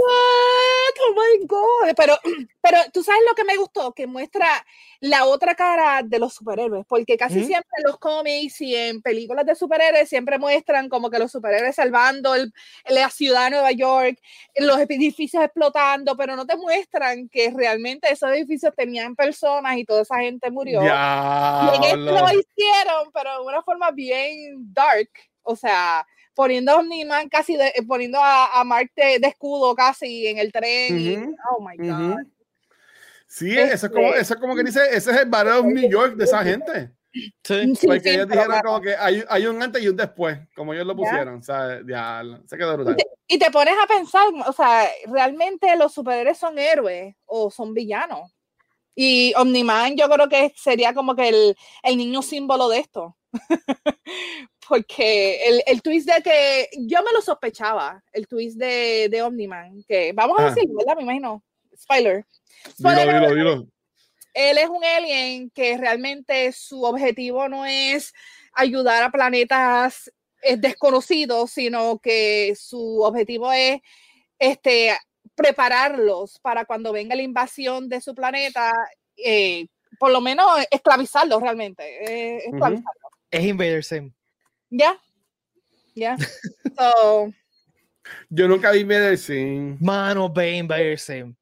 [0.00, 0.94] What?
[1.00, 1.94] Oh my god.
[1.96, 2.18] Pero,
[2.62, 4.46] pero tú sabes lo que me gustó, que muestra
[5.00, 7.46] la otra cara de los superhéroes, porque casi Ujú.
[7.46, 11.76] siempre en los cómics y en películas de superhéroes siempre muestran como que los superhéroes
[11.76, 12.52] salvando el-
[12.88, 14.18] la ciudad de Nueva York,
[14.56, 20.02] los edificios explotando, pero no te muestran que realmente esos edificios tenían personas y toda
[20.02, 20.80] esa gente murió.
[20.82, 25.10] Y en esto lo hicieron, pero de una forma bien dark.
[25.42, 30.28] O sea, poniendo a Omniman casi, de- poniendo a, a Mark de, de escudo casi
[30.28, 31.00] en el tren.
[31.00, 31.16] y-
[31.50, 32.18] oh my God.
[33.26, 35.66] Sí, eso es como, Este- eso es como que dice, ese es el Battle of
[35.66, 36.92] New York de esa gente.
[37.12, 37.32] Sí.
[37.74, 38.62] Sí, Porque sí, ellos dijeron claro.
[38.68, 40.96] como que hay, hay un antes y un después, como ellos lo Ya.
[40.98, 41.34] pusieron.
[41.38, 42.96] O sea, ya, se quedó brutal.
[43.26, 48.30] Y te pones a pensar, o sea, realmente los superhéroes son héroes o son villanos.
[48.94, 53.16] Y Omniman yo creo que sería como que el, el niño símbolo de esto.
[54.68, 59.84] Porque el, el twist de que yo me lo sospechaba, el twist de, de Omniman,
[59.86, 60.54] que vamos a Ajá.
[60.54, 60.96] decirlo, ¿verdad?
[60.96, 61.42] Me imagino.
[61.76, 62.24] Spoiler.
[62.78, 63.66] Dilo, Spoiler dilo, dilo.
[64.34, 68.12] él es un alien que realmente su objetivo no es
[68.54, 70.10] ayudar a planetas
[70.42, 73.80] eh, desconocidos, sino que su objetivo es
[74.38, 74.96] este,
[75.34, 78.72] prepararlos para cuando venga la invasión de su planeta,
[79.16, 79.66] eh,
[79.98, 81.84] por lo menos esclavizarlos realmente.
[82.04, 82.42] eh.
[83.30, 84.12] Es Invader Sim.
[84.70, 84.98] ¿Ya?
[85.94, 86.16] ¿Ya?
[86.78, 87.32] So,
[88.28, 89.76] Yo nunca vi Medicine.
[89.80, 91.34] Mano, ve Invader Sim.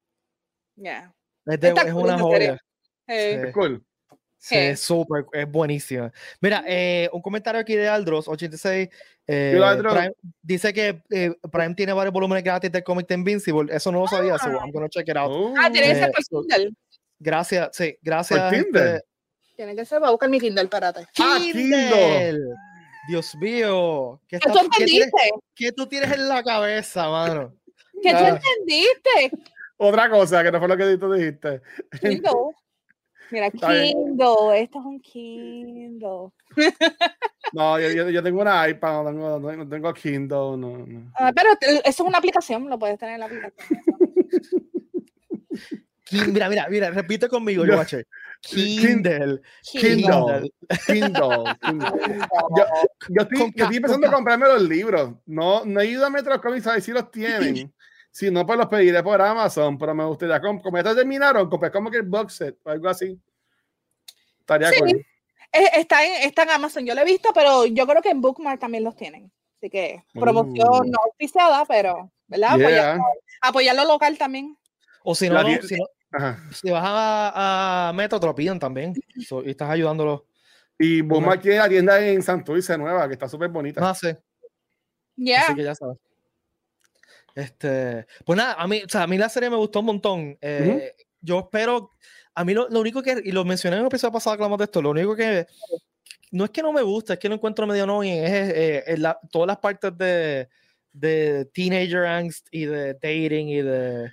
[0.77, 1.13] yeah.
[1.47, 2.59] Es, de- Está es cool una joya.
[3.07, 3.47] Eh, Sí.
[3.49, 3.85] Es cool.
[4.39, 4.71] Sí, Eh.
[4.71, 6.13] es súper, es buenísima.
[6.41, 8.91] Mira, eh, un comentario aquí de Aldros86.
[9.27, 9.59] eh.
[9.83, 13.75] Prime- dice que eh, Prime tiene varios volúmenes gratis del cómic de Invincible.
[13.75, 15.31] Eso no lo sabía, so I'm gonna check it out.
[15.35, 15.55] Oh.
[15.59, 16.71] Ah, tiene que ser Eh, por Kindle.
[17.19, 18.39] Gracias, sí, gracias.
[18.41, 18.97] Por Kindle.
[18.97, 19.07] este,
[19.57, 21.07] Tiene que ser, voy a buscar mi Kindle, espérate.
[21.19, 22.39] Ah, Kindle.
[23.09, 24.21] Dios mío.
[24.29, 25.31] ¿Qué, ¿Qué tú qué tienes, entendiste?
[25.55, 27.55] qué tú tienes en la cabeza, mano?
[28.03, 29.31] ¿Qué tú entendiste?
[29.77, 31.61] Otra cosa que no fue lo que tú dijiste.
[32.01, 32.31] Kindle.
[33.31, 33.51] Mira.
[33.51, 34.61] Kindle.
[34.61, 36.31] Esto es un Kindle.
[37.53, 41.13] No, yo, yo, yo tengo una iPad, no tengo, no, tengo Kindle, no, no.
[41.17, 43.81] Ah, pero eso es una aplicación, lo puedes tener en la aplicación.
[46.33, 48.07] Mira, mira, mira, repite conmigo, Yo- yo watcher.
[48.51, 49.41] Kindle.
[49.63, 50.51] Kindle.
[50.87, 51.57] Kindle.
[51.63, 51.89] Kindle.
[52.57, 52.65] Yo,
[53.09, 55.15] yo estoy, empezando a comprarme los libros.
[55.27, 57.73] No, no ido a Metro Comics a ver si los tienen.
[58.11, 59.77] Si no, pues los pediré por Amazon.
[59.79, 62.89] Pero me gustaría, com- como ya terminaron, compré como que el box set o algo
[62.89, 63.19] así.
[64.41, 64.91] Estaría cool.
[65.53, 68.21] Eh, Está en, está en Amazon, yo lo he visto, pero yo creo que en
[68.21, 69.31] Bookmark también los tienen.
[69.59, 70.85] Así que promoción Uh.
[70.85, 72.57] no oficiada, pero, ¿verdad?
[72.59, 72.67] Yeah.
[72.67, 73.01] Apoyar,
[73.41, 74.59] apoyar lo local también.
[75.05, 76.39] O si no, si, no Ajá.
[76.53, 78.95] si vas a, a Metro, te lo piden también.
[79.27, 80.27] So, y estás ayudándolo.
[80.79, 83.81] Y Bookmark tiene la tienda en Santurce nueva, que está súper bonita.
[83.81, 84.19] No sé.
[85.17, 85.43] Ya.
[85.43, 85.99] Así que ya sabes.
[87.35, 90.39] Este, pues nada, a mí, o sea, a mí la serie me gustó un montón.
[90.41, 91.91] Eh, Yo espero,
[92.35, 94.65] a mí lo, lo único que, y lo mencioné en el episodio pasado, hablamos de
[94.65, 95.47] esto, lo único que
[96.31, 98.99] no es que no me gusta, es que lo encuentro medio no es, eh, es
[98.99, 100.49] la- todas las partes de,
[100.93, 104.11] de teenager angst y de dating y de...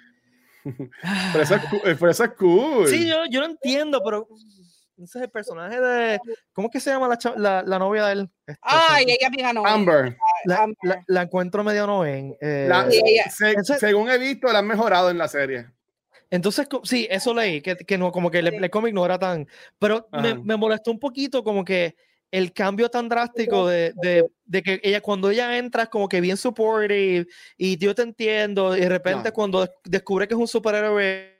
[0.63, 1.61] Pero eso es,
[1.99, 2.87] pero eso es cool.
[2.87, 4.27] Sí, yo, yo lo entiendo, pero
[4.97, 6.19] ese es el personaje de...
[6.53, 8.29] ¿Cómo es que se llama la, la, la novia de él?
[8.45, 9.65] Este, Ay, ella bien ganó.
[9.65, 10.15] Amber.
[10.45, 10.77] la, Amber.
[10.83, 12.35] la- la encuentro medio no en...
[12.39, 12.69] eh,
[13.31, 15.67] se- según he visto, la han mejorado en la serie.
[16.29, 19.47] Entonces, sí, eso leí, que, que no, como que el, el cómic no era tan,
[19.79, 21.95] pero me, me molestó un poquito como que
[22.31, 26.21] el cambio tan drástico de, de, de que ella, cuando ella entra, es como que
[26.21, 29.33] bien supportive y yo te entiendo, y de repente No.
[29.33, 31.37] cuando des- descubre que es un superhéroe,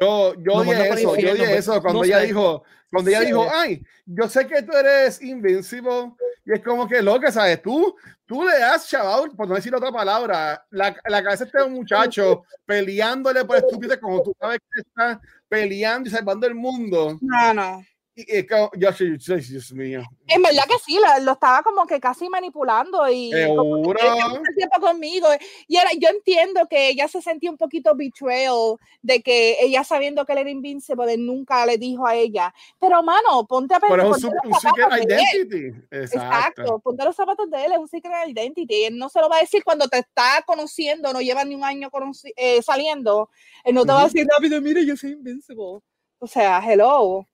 [0.00, 2.26] Yo, yo odié eso, yo odié eso cuando no ella sé.
[2.26, 3.26] dijo, cuando ella Sí.
[3.26, 6.12] dijo, ay, yo sé que tú eres invencible,
[6.44, 7.60] y es como que loca, ¿sabes?
[7.62, 11.68] Tú, tú le das, chaval, por no decir otra palabra, la, la cabeza de este
[11.70, 17.18] muchacho peleándole por estúpido como tú sabes que está peleando y salvando el mundo.
[17.20, 17.84] No, no.
[18.26, 20.02] Y, y es como, yo, sí, sí, Dios mío.
[20.26, 24.80] En verdad que sí, la- lo estaba como que casi manipulando y como que tiempo
[24.80, 25.26] conmigo.
[25.66, 30.24] Y era, yo entiendo que ella se sentía un poquito betrayal de que ella sabiendo
[30.24, 32.54] que él era invincible, nunca le dijo a ella.
[32.78, 34.18] Pero mano, ponte a Pero pensar.
[34.18, 35.20] es un, ponte su- los un secret zapatos de él.
[35.48, 35.84] identity.
[35.90, 36.14] Exacto.
[36.26, 38.84] Exacto, ponte los zapatos de él, es un secret identity.
[38.84, 41.64] Él no se lo va a decir cuando te está conociendo, no lleva ni un
[41.64, 41.90] año
[42.36, 43.30] eh, saliendo.
[43.64, 45.80] Él no te va a decir rápido, mire, yo soy invincible.
[46.22, 47.26] O sea, hello.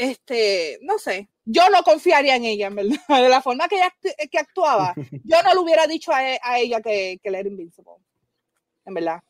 [0.00, 2.96] Este, no sé, yo no confiaría en ella, en verdad.
[3.22, 3.92] De la forma que ella
[4.30, 7.92] que actuaba, yo no le hubiera dicho a, e- a ella que, que era invincible.
[8.86, 9.22] En verdad.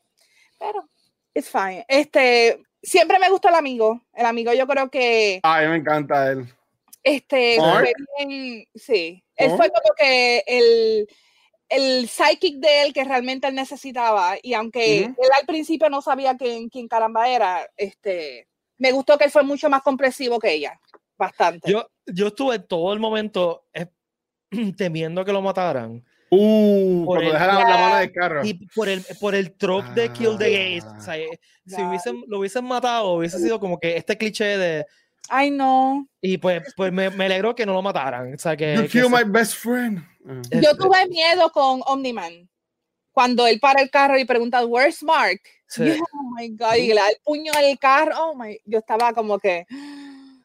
[0.57, 0.87] Pero,
[1.33, 1.83] it's fine.
[1.89, 4.01] Este, siempre me gustó el amigo.
[4.13, 6.47] El amigo, yo creo que Ay, me encanta él.
[7.03, 7.57] este
[8.17, 9.21] bien, sí.
[9.35, 11.07] Él fue como que el,
[11.67, 14.35] el psychic de él que realmente él necesitaba.
[14.41, 18.47] Y aunque él al principio no sabía quién, quién caramba era, este,
[18.81, 20.79] me gustó que él fue mucho más comprensivo que ella.
[21.17, 21.69] Bastante.
[21.71, 23.85] yo, yo estuve todo el momento eh,
[24.77, 26.03] temiendo que lo mataran.
[26.33, 28.41] Uh, Por cuando el- deja la, la mano del carro.
[28.45, 30.95] Y por el, por el trope de Kill the Gays, Ah.
[30.97, 34.85] o sea, eh, si hubiesen, lo hubiesen matado, hubiese sido como que este cliché de,
[35.29, 36.07] Ay, no.
[36.21, 38.87] y pues, pues me, me alegró que no lo mataran, o sea, que, You que
[38.87, 39.99] kill se- my best friend.
[40.27, 40.41] Ah.
[40.61, 42.49] Yo tuve miedo con Omniman.
[43.11, 45.41] Cuando él para el carro y pregunta, ¿Where's Mark?
[45.67, 45.85] Sí.
[45.85, 48.13] Yo, oh my God, y le da el puño al carro.
[48.17, 49.65] Oh my, yo estaba como que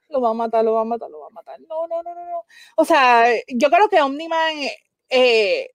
[0.08, 1.60] lo va a matar, lo va a matar, lo va a matar.
[1.68, 2.44] No, no, no, no, no.
[2.76, 4.54] O sea, yo creo que Omniman,
[5.08, 5.70] eh,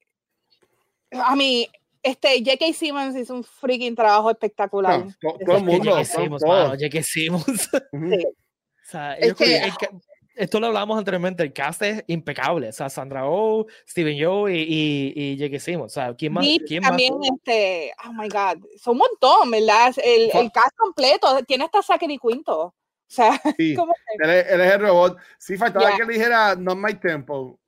[1.12, 1.68] a mí,
[2.02, 2.72] este, J.K.
[2.72, 5.04] Simmons hizo un freaking trabajo espectacular.
[5.04, 5.90] No, todo el mundo.
[5.92, 6.04] J.K.
[6.04, 7.02] Simmons, J.K.
[7.02, 7.70] Simmons.
[7.70, 8.26] Sí.
[8.84, 9.88] O sea, Es yo creo que- que
[10.34, 12.68] esto lo hablamos anteriormente, el cast es impecable.
[12.68, 15.58] O sea, Sandra Oh, Steven Yeun y, y, y.
[15.60, 15.92] Simmons.
[15.92, 16.46] O sea, ¿quién más?
[16.66, 16.90] ¿Quién más?
[16.90, 19.94] también, este, oh my God, son un montón, ¿verdad?
[20.02, 22.60] El, el cast completo, tiene hasta Zachary Quinto.
[22.62, 22.74] O
[23.06, 25.18] sea, Sí, como que, él, es, él es el robot.
[25.38, 25.96] Sí, faltaba Ya.
[25.96, 27.58] que le dijera not my tempo.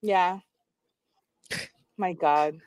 [0.00, 0.42] ya.
[1.96, 2.60] My God.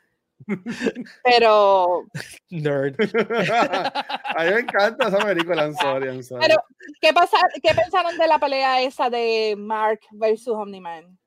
[1.24, 2.06] Pero,
[2.50, 2.96] Nerd.
[4.38, 6.46] A mí me encanta esa película, I'm sorry, I'm sorry.
[6.48, 6.62] pero
[7.02, 11.18] ¿qué, pasa, ¿qué pensaron de la pelea esa de Mark versus Omni-Man?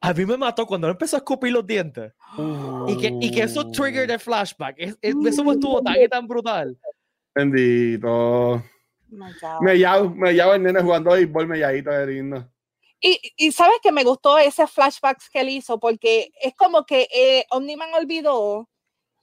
[0.00, 2.12] A mí me mató cuando él empezó a escupir los dientes.
[2.88, 4.74] Y que, y que eso trigger de flashback.
[4.78, 6.76] Es- es- eso me estuvo tan y tan brutal.
[7.34, 8.08] Bendito.
[8.08, 8.62] Oh.
[9.60, 12.51] Me llamo, me llamo el nene jugando béisbol, me llavito de lindo.
[13.04, 17.08] Y, y sabes que me gustó ese flashbacks que él hizo porque es como que
[17.12, 18.68] eh, Omniman olvidó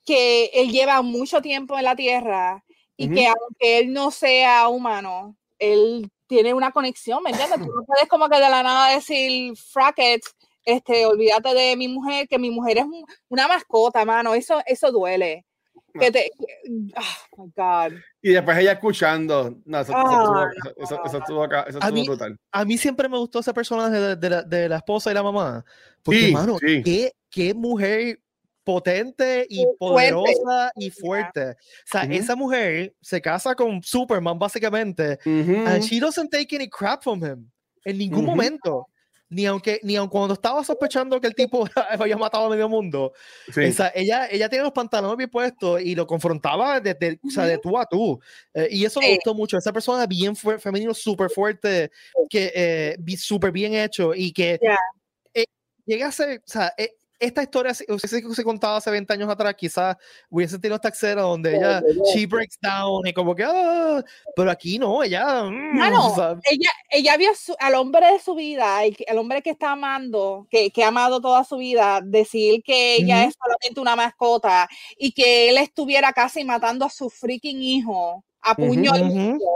[0.05, 2.63] que él lleva mucho tiempo en la Tierra
[2.97, 3.15] y Ujú.
[3.15, 7.57] que aunque él no sea humano, él tiene una conexión, ¿me entiendes?
[7.59, 10.21] Tú no puedes como que de la nada decir, fracket,
[10.65, 14.91] este, olvídate de mi mujer, que mi mujer es un- una mascota, mano, eso, eso
[14.91, 15.45] duele.
[15.93, 17.97] Que te, que- oh my God.
[18.21, 19.57] Y después ella escuchando.
[19.65, 22.37] No, eso, eso Ah, estuvo- eso- eso- eso estuvo acá, eso A estuvo mí- brutal.
[22.51, 25.23] A mí siempre me gustó ese personaje de, de la, de la esposa y la
[25.23, 25.63] mamá.
[26.03, 26.81] Porque, Sí, mano, sí.
[26.83, 28.19] qué, qué mujer
[28.63, 30.13] potente y Fuerte.
[30.13, 31.49] poderosa y fuerte.
[31.51, 35.17] O sea, esa mujer se casa con Superman, básicamente.
[35.25, 35.65] Ujú.
[35.65, 37.49] And she doesn't take any crap from him.
[37.83, 38.85] En ningún momento.
[39.31, 43.13] Ni aunque, ni aun cuando estaba sospechando que el tipo había matado a medio mundo.
[43.53, 43.65] Sí.
[43.65, 47.29] O sea, ella, ella tiene los pantalones bien puestos y lo confrontaba de, de- o
[47.29, 48.19] sea, de tú a tú.
[48.55, 49.57] Eh, y eso me gustó mucho.
[49.57, 51.91] Esa persona bien femenino, súper fuerte,
[52.29, 54.77] que eh, súper bien hecho y que Ya.
[55.35, 55.45] eh,
[55.85, 59.11] llega a ser, o sea, eh, esta historia, si si se, se contaba hace 20
[59.13, 59.97] años atrás, quizás
[60.29, 64.03] hubiese tenido esta escena donde ella, she breaks down y como que, ah,
[64.35, 68.83] pero aquí no, ella, mm, Mano, ella, ella vio su- al hombre de su vida,
[68.85, 72.95] el, el hombre que está amando, que, que ha amado toda su vida, decir que
[72.95, 78.23] ella es solamente una mascota y que él estuviera casi matando a su freaking hijo
[78.41, 79.05] a puño Ujú.
[79.05, 79.47] limpio.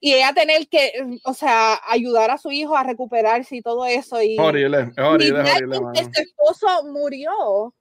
[0.00, 0.92] Y ella tener que,
[1.24, 4.20] o sea, ayudar a su hijo a recuperarse y todo eso.
[4.22, 5.78] Y, horrible, horrible, horrible.
[5.94, 7.74] Su esposo murió,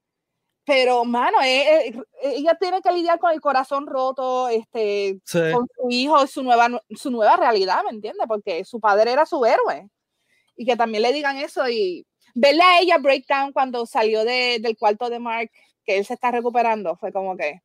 [0.65, 5.89] pero, mano, eh, eh, ella tiene que lidiar con el corazón roto, este, con su
[5.89, 8.27] hijo, su nueva, su nueva realidad, ¿me entiendes?
[8.27, 9.89] Porque su padre era su héroe.
[10.57, 12.05] Y que también le digan eso y
[12.35, 15.49] verle a ella breakdown cuando salió de, del cuarto de Mark,
[15.85, 17.61] que él se está recuperando, fue como que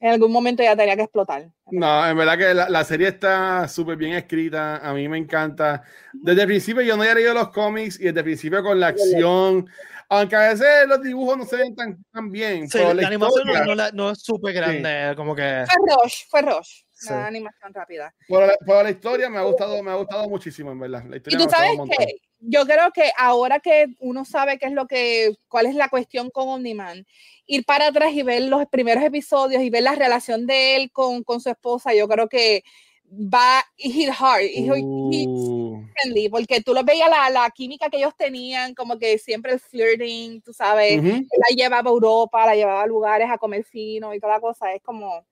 [0.00, 1.50] en algún momento ya tenía que explotar.
[1.70, 5.82] No, en verdad que la, la serie está súper bien escrita, a mí me encanta.
[6.12, 8.88] Desde el principio yo no había leído los cómics y desde el principio con la
[8.88, 9.68] acción,
[10.08, 12.68] aunque a veces los dibujos no se ven tan, tan bien.
[12.68, 15.16] Sí, la, la, animación no, no, no, es súper grande, sí.
[15.16, 15.64] como que...
[15.66, 16.82] Fue Rush, fue Rush.
[16.92, 17.10] Sí.
[17.10, 18.14] La animación rápida.
[18.26, 21.04] Por la, por la, historia me ha gustado, me ha gustado muchísimo, en verdad.
[21.08, 24.72] La historia y tú sabes que yo creo que ahora que uno sabe qué es
[24.72, 27.06] lo que, cuál es la cuestión con Omniman,
[27.46, 31.24] ir para atrás y ver los primeros episodios y ver la relación de él con,
[31.24, 32.62] con su esposa, yo creo que
[33.10, 35.82] va hit hard, uh.
[35.94, 39.60] friendly, porque tú lo veías la, la, química que ellos tenían, como que siempre el
[39.60, 41.26] flirting, tú sabes, uh -huh.
[41.48, 44.72] la llevaba a Europa, la llevaba a lugares a comer fino y toda la cosa,
[44.74, 45.24] es como,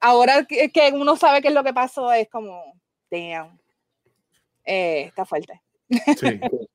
[0.00, 2.74] ahora que, que uno sabe qué es lo que pasó, es como,
[3.10, 3.58] damn,
[4.64, 5.65] eh, está fuerte.
[5.88, 6.40] Sí.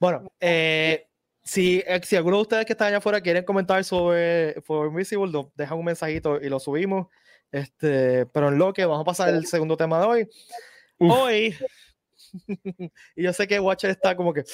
[0.00, 1.06] bueno, eh,
[1.42, 5.78] si, si alguno de ustedes que están allá afuera quieren comentar sobre, sobre Invisible, dejan
[5.78, 7.08] un mensajito y lo subimos.
[7.50, 10.28] Este, pero en lo que vamos a pasar el segundo tema de hoy.
[10.98, 11.12] Uf.
[11.12, 11.56] Hoy,
[13.16, 14.44] y yo sé que Watcher está como que,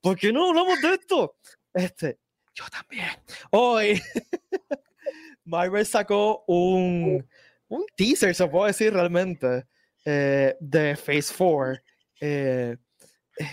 [0.00, 1.36] ¿por qué no hablamos de esto?
[1.74, 2.18] Este,
[2.54, 3.10] yo también.
[3.50, 4.00] Hoy,
[5.44, 7.26] Marvel sacó un,
[7.68, 9.66] un teaser, se puede decir realmente,
[10.04, 11.82] eh, de Phase 4.
[12.20, 12.76] Eh,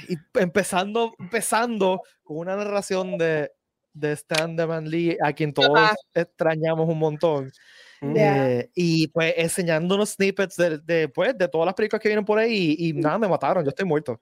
[0.07, 3.51] y empezando, empezando con una narración de,
[3.93, 5.79] de Stan Man Lee, a quien todos
[6.13, 7.51] extrañamos un montón.
[8.01, 8.59] Yeah.
[8.59, 12.37] Eh, y pues enseñándonos snippets de, de, pues, de todas las películas que vienen por
[12.37, 14.19] ahí y, y nada, me mataron, yo estoy muerto.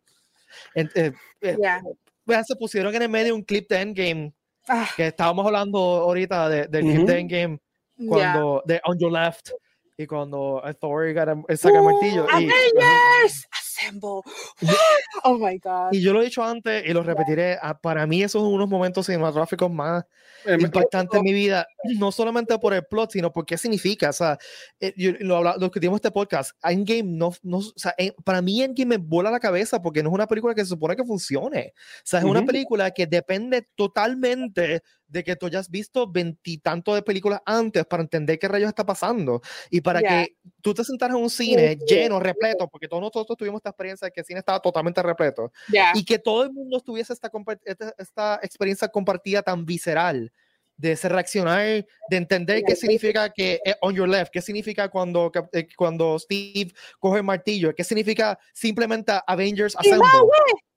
[0.76, 1.82] Eh, yeah.
[2.24, 4.34] pues, se pusieron en el medio un clip de Endgame,
[4.67, 4.88] ah.
[4.95, 6.93] que estábamos hablando ahorita de, del uh -huh.
[6.93, 7.60] clip de Endgame,
[8.08, 8.76] cuando, yeah.
[8.76, 9.50] de On Your Left,
[9.97, 11.13] y cuando Thor
[11.56, 12.26] saca el martillo.
[12.26, 13.47] Y, Avengers!
[13.82, 14.22] Assemble.
[15.24, 15.89] Oh my God.
[15.91, 17.58] Y yo lo he dicho antes y lo repetiré.
[17.62, 20.04] Ah, para mí, esos son unos momentos cinematográficos más
[20.48, 21.67] impactantes en mi vida.
[22.00, 24.10] No solamente por el plot, sino por qué significa.
[24.10, 24.38] O sea,
[24.80, 26.52] eh, yo, lo, lo discutimos este podcast.
[26.63, 30.10] Endgame, no, no, o sea, eh, para mí, Endgame me vuela la cabeza porque no
[30.10, 31.74] es una película que se supone que funcione.
[31.76, 32.32] O sea, es uh -huh.
[32.32, 38.02] una película que depende totalmente de que tú hayas visto veintitantos de películas antes para
[38.02, 40.10] entender qué rayos está pasando y para yeah.
[40.10, 44.06] que tú te sentaras en un cine lleno, repleto, porque todos nosotros tuvimos esta experiencia
[44.06, 45.91] de que el cine estaba totalmente repleto yeah.
[45.93, 47.30] y que todo el mundo tuviese esta,
[47.65, 50.32] esta, esta experiencia compartida tan visceral
[50.78, 55.32] de ese reaccionar, de entender qué significa que eh, on your left, qué significa cuando,
[55.54, 60.08] eh, cuando Steve coge el martillo, qué significa simplemente Avengers Assemble.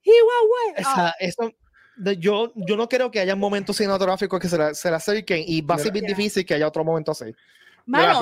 [0.03, 1.14] He oh.
[1.18, 1.51] eso,
[2.19, 5.61] yo, yo no creo que haya momentos cinematográficos que se la, se la acerquen y
[5.61, 7.35] va a ser bien difícil que haya otro momento así.
[7.87, 8.21] Mano,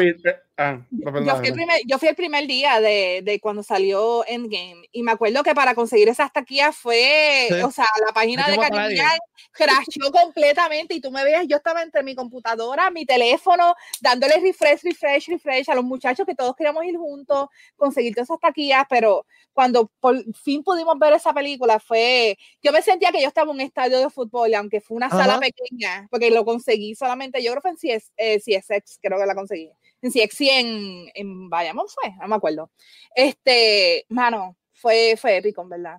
[0.62, 4.88] ah, yo, fui el primer, yo fui el primer día de, de, cuando salió Endgame
[4.92, 7.55] y me acuerdo que para conseguir esas taquillas fue, sí.
[7.62, 9.18] o sea, la página de Cariñán
[9.53, 14.83] crashó completamente y tú me veías, yo estaba entre mi computadora, mi teléfono, dándole refresh,
[14.83, 19.27] refresh, refresh a los muchachos que todos queríamos ir juntos, conseguir todas esas taquillas, pero
[19.53, 23.57] cuando por fin pudimos ver esa película fue, yo me sentía que yo estaba en
[23.57, 27.62] un estadio de fútbol, aunque fue una sala pequeña, porque lo conseguí solamente, yo creo
[27.62, 29.70] que en CS, eh, CSX, creo que la conseguí,
[30.03, 32.71] en CX en, en Bayamón fue, no me acuerdo.
[33.15, 35.99] Este, mano, fue, fue épico, en verdad.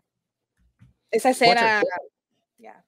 [1.10, 1.82] Esa escena...
[2.58, 2.84] Yeah.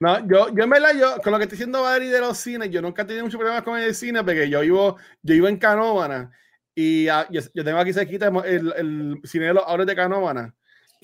[0.00, 2.70] No, yo, yo en verdad, yo, con lo que estoy diciendo Badri de los cines,
[2.70, 5.56] yo nunca he tenido muchos problemas con el cine porque yo vivo, yo vivo en
[5.56, 6.30] Canóvana
[6.74, 10.54] y uh, yo, yo, tengo aquí cerquita el, el cine de los ahorros de Canóvana.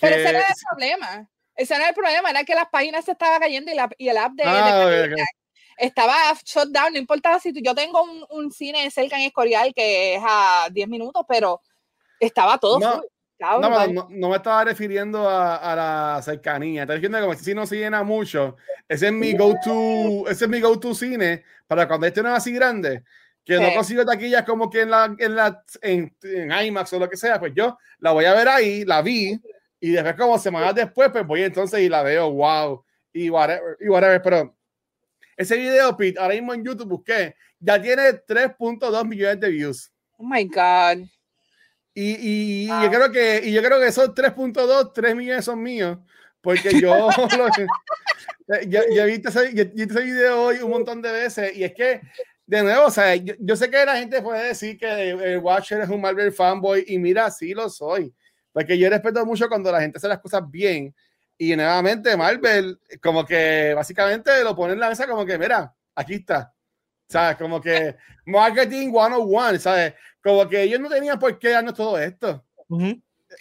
[0.01, 1.29] Pero ese no es el problema.
[1.57, 4.09] Ese no es el problema, era que las páginas se estaban cayendo y, la, y
[4.09, 5.25] el app de, ah, de okay, okay.
[5.77, 6.93] Estaba shut down.
[6.93, 10.69] No importaba si tú, yo tengo un, un, cine cerca en Escorial que es a
[10.71, 11.61] 10 minutos, pero
[12.21, 12.93] estaba todo no.
[12.93, 13.05] full.
[13.41, 16.83] No, no, no, me estaba refiriendo a, a la cercanía.
[16.83, 18.57] Estaba diciendo que como si no se llena mucho.
[18.89, 23.03] Ese es mi go-to, ese es mi go-to cine para cuando esté no así grande
[23.45, 23.63] que sí.
[23.63, 27.17] no consigo taquillas como que en la, en la en, en, IMAX o lo que
[27.17, 29.39] sea, pues yo la voy a ver ahí, la vi,
[29.81, 32.83] y después como semanas después, pues voy entonces y la veo, wow,
[33.13, 34.57] y whatever, y whatever, pero
[35.37, 39.93] ese video, Pete, ahora mismo en YouTube busqué, ya tiene 3.2 millones de views.
[40.17, 41.07] Oh my God.
[41.95, 42.81] Y, y, wow.
[42.81, 45.99] y yo creo que, y yo creo que esos 3.2, 3 millones son míos,
[46.41, 47.09] porque yo,
[48.69, 52.01] yo, he visto ese, ese video hoy un montón de veces, y es que
[52.47, 55.81] de nuevo, o sea, yo, yo, sé que la gente puede decir que el Watcher
[55.81, 58.13] es un Marvel fanboy y mira, sí lo soy,
[58.53, 60.95] porque yo respeto mucho cuando la gente hace las cosas bien
[61.39, 66.15] y nuevamente Marvel como que básicamente lo pone en la mesa como que mira, aquí
[66.15, 66.55] está,
[67.09, 67.37] ¿sabes?
[67.37, 69.95] Como que marketing 101, ¿sabes?
[70.23, 72.45] Como que ellos no tenían por qué darnos todo esto.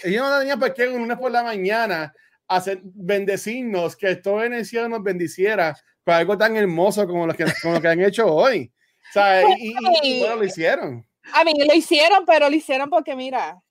[0.04, 2.14] Ellos no tenían por qué un lunes por la mañana
[2.48, 7.76] hacer bendecirnos, que todo Venezuela nos bendiciera con algo tan hermoso como lo que, como
[7.76, 8.72] lo que han hecho hoy.
[9.14, 9.46] ¿sabes?
[9.60, 11.08] Y, y, y bueno, lo hicieron.
[11.34, 13.62] A mí lo hicieron, pero lo hicieron porque mira,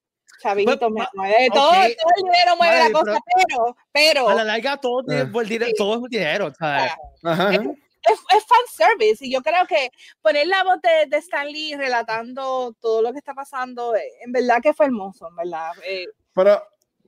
[0.43, 1.75] chavito, Pues, me mueve todo, ok.
[1.75, 5.29] todo el dinero mueve Vale, la cosa, pero, pero, A la larga todo, tiene- Ah.
[5.33, 6.93] pues, dire- todo es dinero, ¿sabes?
[7.23, 7.49] Ajá.
[7.49, 7.53] ajá.
[7.55, 9.91] es, es fan service y yo creo que
[10.21, 14.33] poner la voz de, de Stan Lee relatando todo lo que está pasando, eh, en
[14.33, 15.71] verdad que fue hermoso, en verdad.
[15.87, 16.61] Eh, Pero,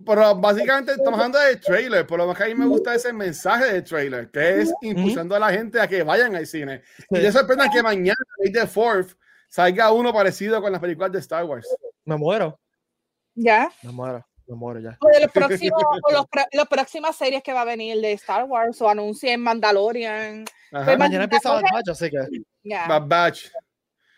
[0.07, 3.13] pero básicamente estamos hablando del trailer, por lo más que a mí me gusta ese
[3.13, 6.83] mensaje del trailer, que es impulsando a la gente a que vayan al cine.
[7.11, 7.23] Y Sí.
[7.23, 9.17] de sorprende que mañana, May the 4th,
[9.49, 11.67] salga uno parecido con las películas de Star Wars.
[12.05, 12.59] Me muero,
[13.35, 14.97] ya, me muero, me muero ya.
[15.01, 18.45] o de los próximos, o los, las próximas series que va a venir de Star
[18.45, 20.45] Wars o anuncien Mandalorian.
[20.73, 20.85] Ajá.
[20.85, 22.19] Pues, Mañana empieza Bad Batch, así que
[22.63, 22.87] ya.
[22.89, 23.49] Bad Batch.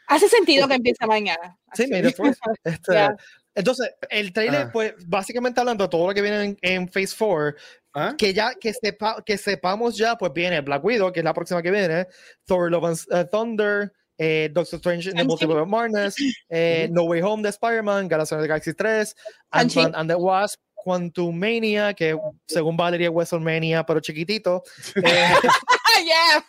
[0.09, 1.59] Hace sentido que empiece mañana.
[1.75, 1.91] sí, Así.
[2.03, 2.39] The Fourth.
[2.64, 3.17] Este, Ya.
[3.55, 4.71] Entonces, el trailer, Ah.
[4.71, 7.55] pues, básicamente hablando de todo lo que viene en, en Phase 4,
[7.95, 8.14] ¿Ah?
[8.17, 11.62] que ya, que, sepa, que sepamos ya, pues viene Black Widow, que es la próxima
[11.62, 12.07] que viene,
[12.45, 15.25] Thor Love and uh, Thunder, eh, Doctor Strange in the.
[15.25, 16.14] Multiverse of Madness,
[16.51, 19.12] eh, No Way Home de Spider-Man, the Galaxy 3, Shang-Chi.
[19.53, 22.17] Ant-Man and the Wasp, Quantum Mania, que
[22.49, 24.62] según Valeria WrestleMania, pero chiquitito,
[25.03, 25.35] eh,
[26.05, 26.45] yeah.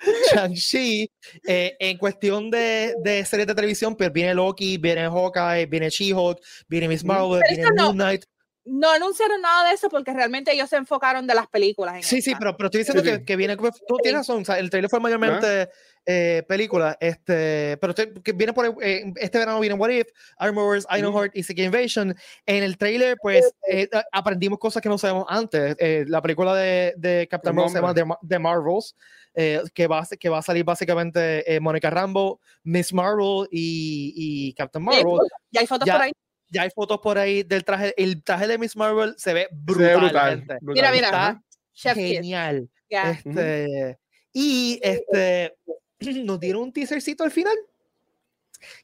[0.32, 1.10] Shang-Chi,
[1.46, 6.38] eh, en cuestión de, de series de televisión, pues viene Loki, viene Hawkeye, viene She-Hulk,
[6.68, 8.24] viene Miss Marvel, Pero viene no- Moon Knight.
[8.64, 11.96] No anunciaron nada de eso porque realmente ellos se enfocaron de las películas.
[11.96, 12.38] En Sí, sí, esta.
[12.38, 13.24] pero, pero estoy diciendo Sí, que, sí.
[13.24, 15.68] que viene, tú tienes razón, o sea, el trailer fue mayormente
[16.06, 20.08] eh, película, este, pero estoy- que viene por, eh, este verano viene What If,
[20.38, 22.14] Armorers, Ironheart y Secret Invasion.
[22.46, 25.76] En el trailer, pues, eh, aprendimos cosas que no sabemos antes.
[25.78, 27.94] Eh, la película de, de Captain El Marvel se llama.
[27.94, 28.96] The, The Marvels,
[29.34, 34.54] eh, que, va, que va a salir básicamente eh, Monica Rambo, Miss Marvel y, y
[34.54, 35.18] Captain Marvel.
[35.50, 36.12] Ya hay fotos Ya- por ahí.
[36.50, 37.94] Ya hay fotos por ahí del traje.
[37.96, 40.58] El traje de Miss Marvel se ve Se ve brutal, brutal, brutal.
[40.62, 41.06] Mira, mira.
[41.08, 41.42] Está
[41.72, 42.68] Chef genial.
[42.88, 43.10] Ya.
[43.10, 43.98] Este,
[44.32, 45.56] Y este
[46.24, 47.56] nos dieron un teasercito al final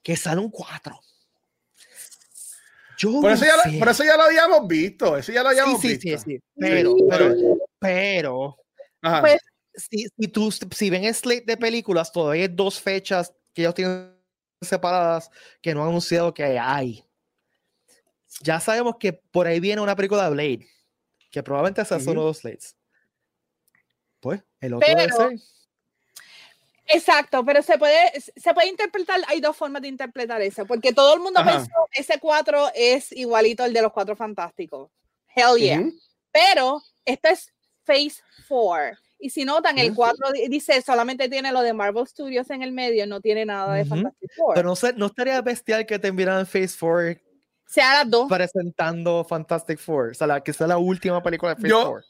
[0.03, 0.99] que sale un 4.
[2.99, 5.17] Yo Por eso, ya lo, por eso ya lo habíamos visto.
[5.19, 6.19] Eso ya lo sí, habíamos sí, visto.
[6.19, 6.41] sí, sí.
[6.57, 7.05] Pero, Sí.
[7.11, 7.35] pero,
[7.79, 8.57] pero,
[9.03, 9.21] Ajá.
[9.21, 9.39] Pues,
[9.75, 13.75] si, si tú si ven el slate de películas, todavía hay dos fechas que ellos
[13.75, 14.17] tienen
[14.63, 17.05] separadas que no han anunciado que hay.
[18.43, 20.67] Ya sabemos que por ahí viene una película de Blade,
[21.31, 22.77] que probablemente sea de los slates.
[24.21, 25.39] Pues, el otro debe Pero- ser.
[26.87, 31.15] exacto, pero se puede, se puede interpretar, hay dos formas de interpretar eso, porque todo
[31.15, 31.53] el mundo Ajá.
[31.59, 34.91] pensó ese 4 es igualito al de los cuatro fantásticos.
[35.35, 35.83] Hell yeah.
[36.33, 37.53] Pero este es
[37.85, 38.99] Phase 4.
[39.19, 39.97] Y si notan, el Ujú.
[39.97, 43.75] 4 di- dice solamente tiene lo de Marvel Studios en el medio, no tiene nada
[43.75, 43.91] de Ujú.
[43.91, 44.55] Fantastic Four.
[44.55, 47.21] Pero no, sé, no estaría bestial que te enviaran Phase 4
[47.67, 48.29] sea las dos.
[48.29, 50.11] presentando Fantastic Four.
[50.11, 52.07] O sea, la, que sea la última película de Phase Yo- 4.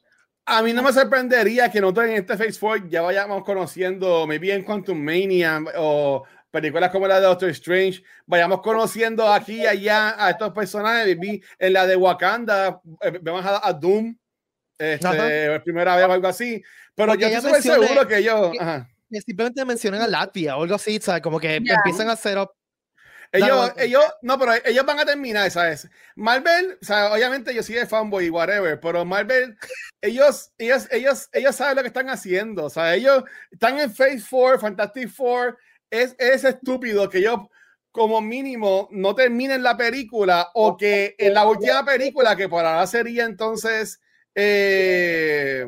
[0.48, 4.52] A mí no me sorprendería que nosotros en este Phase 4 ya vayamos conociendo, maybe
[4.54, 10.14] en Quantum Mania o películas como la de Doctor Strange, vayamos conociendo aquí y allá
[10.24, 11.16] a estos personajes.
[11.18, 14.16] Maybe en la de Wakanda, eh, vemos a, a Doom,
[14.78, 16.62] este, primera vez o algo así.
[16.94, 18.52] Pero Porque yo estoy seguro que ellos,
[19.10, 21.22] que- simplemente mencionan a Latvia o algo así, ¿sabes?
[21.22, 21.74] Como que Ya.
[21.74, 22.50] empiezan a hacer up.
[23.32, 23.48] Ellos,
[23.78, 25.88] ellos, no, pero ellos van a terminar, ¿sabes?
[26.14, 29.56] Marvel, o sea, obviamente yo soy de fanboy y whatever, pero Marvel,
[30.00, 34.22] ellos, ellos, ellos, ellos saben lo que están haciendo, o sea, ellos están en Phase
[34.30, 35.58] 4, Fantastic Four,
[35.90, 37.40] es, es estúpido que ellos,
[37.90, 42.86] como mínimo, no terminen la película o que en la última película, que por ahora
[42.86, 44.00] sería entonces,
[44.34, 45.66] eh,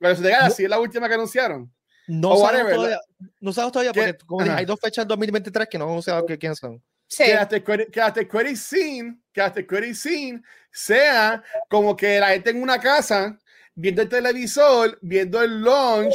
[0.00, 1.72] Guardians of the Galaxy, es la última que anunciaron.
[2.06, 2.42] No sabemos
[2.72, 3.00] whatever, todavía,
[3.40, 6.38] no sabemos todavía que- porque como dije, hay dos fechas en 2023 que no que
[6.38, 6.82] quiénes son.
[7.10, 7.24] Sí.
[7.24, 11.96] que hasta credit, que hasta el credit scene, que hasta el credit scene sea como
[11.96, 13.38] que la gente en una casa
[13.74, 16.14] viendo el televisor, viendo el launch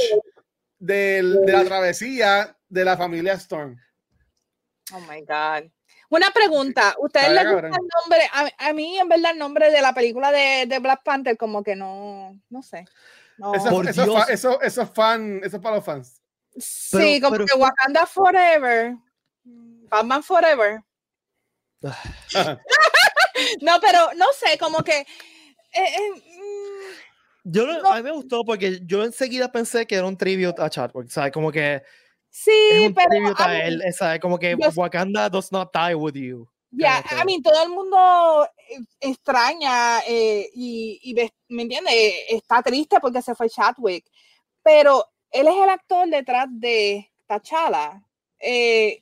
[0.78, 3.76] del- de la travesía de la familia Storm.
[4.94, 5.70] Oh my God.
[6.10, 7.74] Una pregunta, ¿ustedes les gusta cabrón.
[7.74, 8.30] el nombre?
[8.32, 11.64] A, a mí, en verdad, el nombre de la película de, de Black Panther, como
[11.64, 12.86] que no, no sé.
[13.40, 13.56] No.
[13.56, 14.16] Eso, Por eso, Dios.
[14.26, 16.22] fa- eso, eso es fan, eso es para los fans.
[16.56, 18.94] sí, pero- como pero- que Wakanda Forever.
[19.94, 20.82] Batman Forever.
[21.84, 22.60] Ajá.
[23.62, 25.00] No, pero no sé, como que.
[25.00, 25.06] eh,
[25.74, 26.94] eh, mm,
[27.46, 27.92] Yo no- No.
[27.92, 31.32] a mí me gustó porque yo enseguida pensé que era un tribute a Chadwick, ¿sabes?
[31.34, 31.82] Como que
[32.30, 33.10] Sí, es un pero.
[33.10, 34.20] tribute a él, ¿sabes?
[34.20, 36.48] como que yo- Wakanda does not die with you.
[36.72, 41.14] Ya, Como a mí todo el mundo eh, extraña eh, y,
[41.50, 41.94] ¿me entiendes?
[42.30, 44.06] Está triste porque se fue Chadwick,
[44.64, 48.02] pero él es el actor detrás de T'Challa.
[48.40, 49.02] Eh,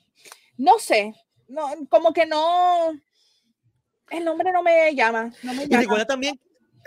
[0.61, 1.13] no sé,
[1.47, 2.93] no, como que no,
[4.11, 5.81] el nombre no me llama, no me Y llama.
[5.81, 6.39] recuerda también,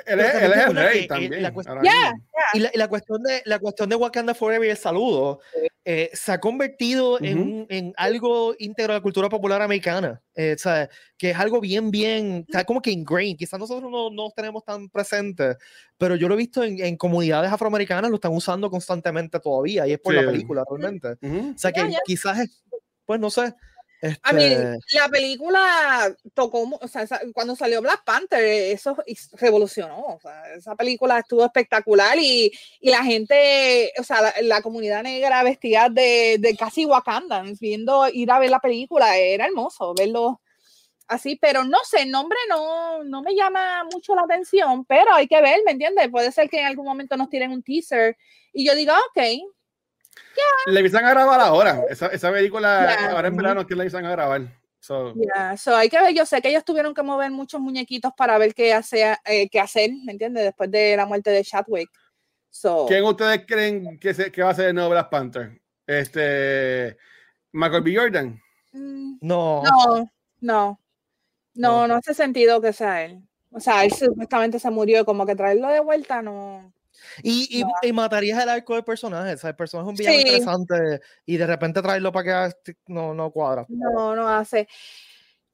[0.07, 1.43] Él es, también él es el rey eh, también.
[1.43, 2.25] la cuestión- Ya, mismo.
[2.55, 5.41] y la, y la cuestión de la cuestión de Wakanda Forever y el saludo
[5.87, 7.51] eh, se ha convertido en, Ujú.
[7.51, 11.61] un- en algo íntegro de la cultura popular americana, eh, o sea, que es algo
[11.61, 15.57] bien, bien, está como que ingrained, quizás nosotros no, no tenemos tan presente,
[15.99, 19.93] pero yo lo he visto en, en comunidades afroamericanas, lo están usando constantemente todavía y
[19.93, 20.27] es por la Sí.
[20.27, 21.17] película realmente.
[21.23, 21.53] Ujú.
[21.55, 21.99] O sea que ya.
[22.07, 22.64] quizás es,
[23.07, 23.55] pues no sé.
[24.23, 28.97] A mí, este, la película tocó, o sea, cuando salió Black Panther, eso
[29.33, 29.99] revolucionó.
[29.99, 35.03] O sea, esa película estuvo espectacular y, y la gente, o sea, la, la comunidad
[35.03, 40.43] negra vestida de, de casi Wakandans, viendo ir a ver la película, era hermoso verlo
[41.09, 45.27] así, pero no sé, el nombre no, no me llama mucho la atención, pero hay
[45.27, 46.09] que ver, ¿me entiendes?
[46.11, 48.17] Puede ser que en algún momento nos tiren un teaser
[48.53, 49.23] y yo diga, ok,
[50.67, 51.83] Le empiezan a grabar ahora.
[51.89, 54.43] Esa, esa película, ahora en verano, que la empiezan a grabar.
[54.81, 58.13] So, Ya, so hay que ver, yo sé que ellos tuvieron que mover muchos muñequitos
[58.15, 60.45] para ver qué, hace, eh, qué hacer, ¿me entiendes?
[60.45, 61.89] Después de la muerte de Chadwick.
[62.51, 65.59] So, ¿Quién ustedes creen que, se, que va a ser el nuevo Black Panther?
[65.87, 66.97] Este,
[67.53, 67.97] Michael B.
[67.97, 68.41] Jordan.
[68.73, 70.09] mm, no, no, no,
[70.41, 70.79] no,
[71.55, 71.89] No.
[71.89, 73.23] no hace sentido que sea él.
[73.51, 76.73] O sea, él supuestamente se murió, y como que traerlo de vuelta, no.
[77.23, 77.71] Y, y, No.
[77.83, 79.35] y matarías el arco del personaje.
[79.35, 80.23] O sea, el personaje es un villano Sí.
[80.23, 82.57] interesante y de repente traerlo para que haga-
[82.87, 83.67] no, no cuadra.
[83.69, 84.69] No, no hace.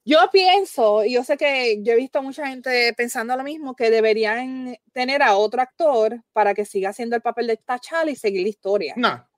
[0.04, 3.90] Yo pienso, y yo sé que yo he visto mucha gente pensando lo mismo, que
[3.90, 8.42] deberían tener a otro actor para que siga haciendo el papel de T'Challa y seguir
[8.42, 8.94] la historia.
[8.96, 9.28] No.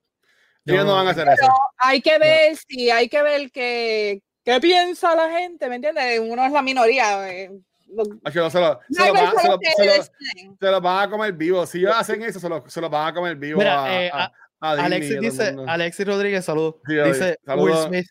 [0.64, 0.97] Ellos no No.
[0.99, 1.53] van a hacer eso.
[1.79, 6.20] hay que ver si hay que ver qué, qué piensa la gente, ¿me entiendes?
[6.20, 7.29] Uno es la minoría.
[7.29, 7.51] eh,
[7.95, 10.57] no, se lo, se lo van- se lo- se lo- deciden.
[10.61, 11.66] se lo van a comer vivo.
[11.66, 14.11] Si ellos hacen eso, se lo, se lo van a comer vivo Mira, a, eh,
[14.12, 15.57] a- a Disney Alexis dice.
[15.66, 16.74] Alexis Rodríguez, salud.
[16.86, 17.88] Sí, dice saludos.
[17.88, 18.07] Will Smith.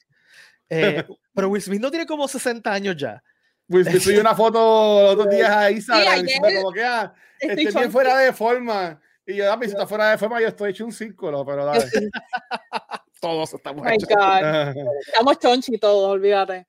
[0.69, 1.03] eh,
[1.33, 3.23] pero Will Smith no tiene como 60 años ya.
[3.69, 7.65] Will Smith subió una foto los otros días a Instagram diciendo como que ah, Estoy
[7.65, 9.01] estoy bien fuera de forma.
[9.25, 11.85] Y yo, dame, si está fuera de forma, yo estoy hecho un círculo, pero dale.
[13.21, 14.09] Todos estamos Oh hechos.
[15.07, 16.67] Estamos chonchi todos, olvídate.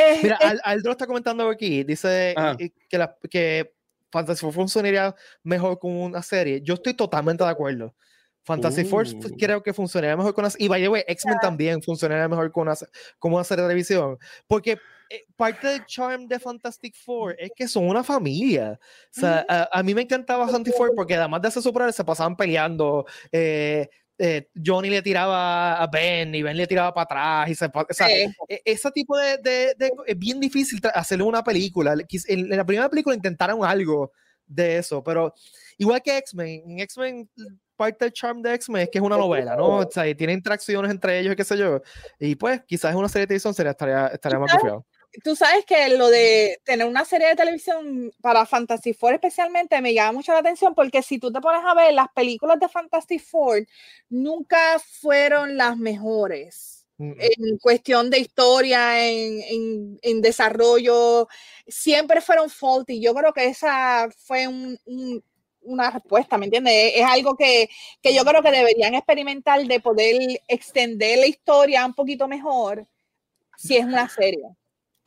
[0.00, 2.56] Eh, Mira, eh, Al- Aldro está comentando aquí, dice Ajá.
[2.58, 3.72] eh, que, la, que
[4.10, 6.60] Fantasy Four funcionaría mejor como una serie.
[6.62, 7.94] Yo estoy totalmente de acuerdo.
[8.42, 9.36] Fantasy Force Uh.
[9.38, 12.62] creo que funcionaría mejor con una Y by the way, X-Men también funcionaría mejor con
[12.68, 12.74] una,
[13.18, 14.18] como una serie de televisión.
[14.46, 14.78] Porque
[15.10, 18.80] eh, parte del charm de Fantastic Four es que son una familia.
[19.14, 22.02] O sea, a, a mí me encantaba Fantastic Four porque además de hacer superhéroes se
[22.04, 23.04] pasaban peleando.
[23.30, 23.88] eh,
[24.22, 27.50] eh, Johnny le tiraba a Ben y Ben le tiraba para atrás.
[27.50, 31.24] Y se, o sea, eh, e- ese tipo de, de- de- es bien difícil hacerle
[31.24, 31.94] una película.
[32.28, 34.12] En, la primera película intentaron algo
[34.46, 35.32] de eso, pero
[35.78, 37.30] igual que X-Men, en X-Men
[37.76, 39.78] parte del charm de X-Men es que es una novela, ¿no?
[39.78, 41.80] O sea, y tiene interacciones entre ellos y qué sé yo.
[42.18, 44.86] Y pues quizás una serie de televisión sería, estaría, estaría más confiado.
[45.24, 49.92] Tú sabes que lo de tener una serie de televisión para Fantasy Four especialmente me
[49.94, 53.22] llama mucho la atención porque si tú te pones a ver las películas de Fantastic
[53.22, 53.66] Four
[54.08, 61.28] nunca fueron las mejores Mm, en cuestión de historia, en, en- en desarrollo,
[61.66, 63.00] siempre fueron faulty.
[63.00, 65.24] Yo creo que esa fue un- un-
[65.62, 66.74] una respuesta, ¿me entiendes?
[66.74, 67.70] Es, es algo que,
[68.02, 72.86] que yo creo que deberían experimentar de poder extender la historia un poquito mejor
[73.56, 74.42] si es una serie.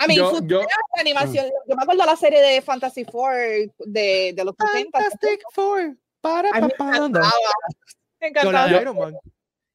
[0.03, 3.33] A mí, Yo- yo- la animación, yo me acuerdo de la serie de Fantasy Four
[3.79, 4.99] de, de los 70.
[4.99, 5.97] Fantastic Four.
[6.21, 6.67] Para, mí
[8.21, 8.67] me encantaba.
[8.69, 9.15] De Iron Man.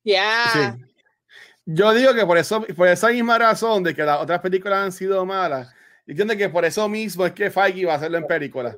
[0.03, 0.51] Yeah.
[0.79, 0.85] Sí.
[1.67, 4.93] Yo digo que por eso, por esa misma razón de que las otras películas han
[4.93, 5.69] sido malas,
[6.07, 8.75] entiendo que por eso mismo es que Feige va a hacerlo en película.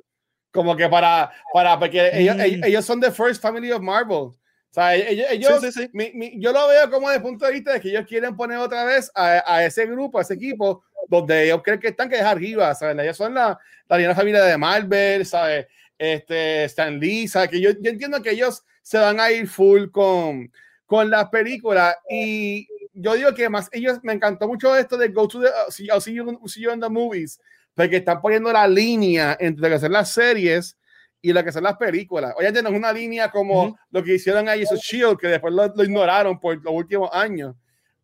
[0.53, 2.41] Como que para, para, porque ellos, Mm.
[2.41, 4.31] ellos, ellos son the first family of Marvel.
[4.71, 5.91] O sea, ellos, ellos- Sí, sí, sí.
[5.93, 8.37] mi- mi- yo lo veo como desde el punto de vista de que ellos quieren
[8.37, 12.09] poner otra vez a, a ese grupo, a ese equipo, donde ellos creen que están
[12.09, 12.97] que es arriba, ¿sabes?
[13.03, 13.59] Ellos son la,
[13.89, 15.67] la familia de Marvel, ¿sabes?
[15.99, 17.51] Este, Stan Lee, ¿sabes?
[17.51, 20.51] Que yo, yo entiendo que ellos se van a ir full con,
[20.87, 25.27] con las películas y yo digo que más ellos, me encantó mucho esto de Go
[25.29, 27.41] to the, see, I'll see you, see you in the movies,
[27.75, 30.77] porque están poniendo la línea entre son las series
[31.23, 32.35] y lo que son las películas.
[32.37, 33.77] Oye, es una línea como Ujú.
[33.91, 37.55] lo que hicieron ahí, esos Shield, que después lo, lo ignoraron por los últimos años.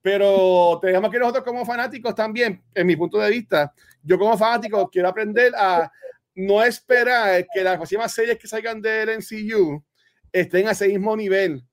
[0.03, 4.89] Pero tenemos que nosotros como fanáticos también, en mi punto de vista, yo como fanático
[4.89, 5.91] quiero aprender a
[6.35, 9.83] no esperar que las próximas series que salgan del MCU
[10.31, 11.64] estén a ese mismo nivel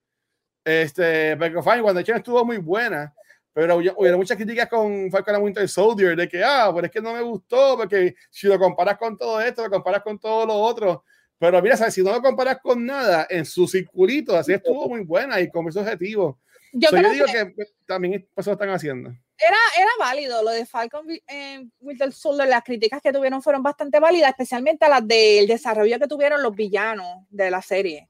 [0.64, 3.14] Este, porque fine, WandaVision estuvo muy buena,
[3.52, 7.02] pero hubo muchas críticas con Falcon and Winter Soldier de que, ah, pero es que
[7.02, 10.56] no me gustó, porque si lo comparas con todo esto, lo comparas con todo lo
[10.56, 11.04] otro.
[11.44, 11.94] Pero mira, ¿sabes?
[11.94, 15.68] si no lo comparas con nada, en su circulito, así estuvo muy buena y con
[15.68, 16.40] ese objetivo.
[16.72, 17.54] Yo, digo que,
[17.86, 19.10] también eso lo están haciendo.
[19.38, 24.00] Era, era válido lo de Falcon eh, Winter Soldier, las críticas que tuvieron fueron bastante
[24.00, 28.10] válidas, especialmente las del desarrollo que tuvieron los villanos de la serie,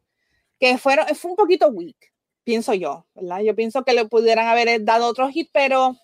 [0.59, 2.13] que fueron, fue un poquito weak
[2.43, 3.41] pienso yo, ¿verdad?
[3.41, 5.95] Yo pienso que le pudieran haber dado otro hit, pero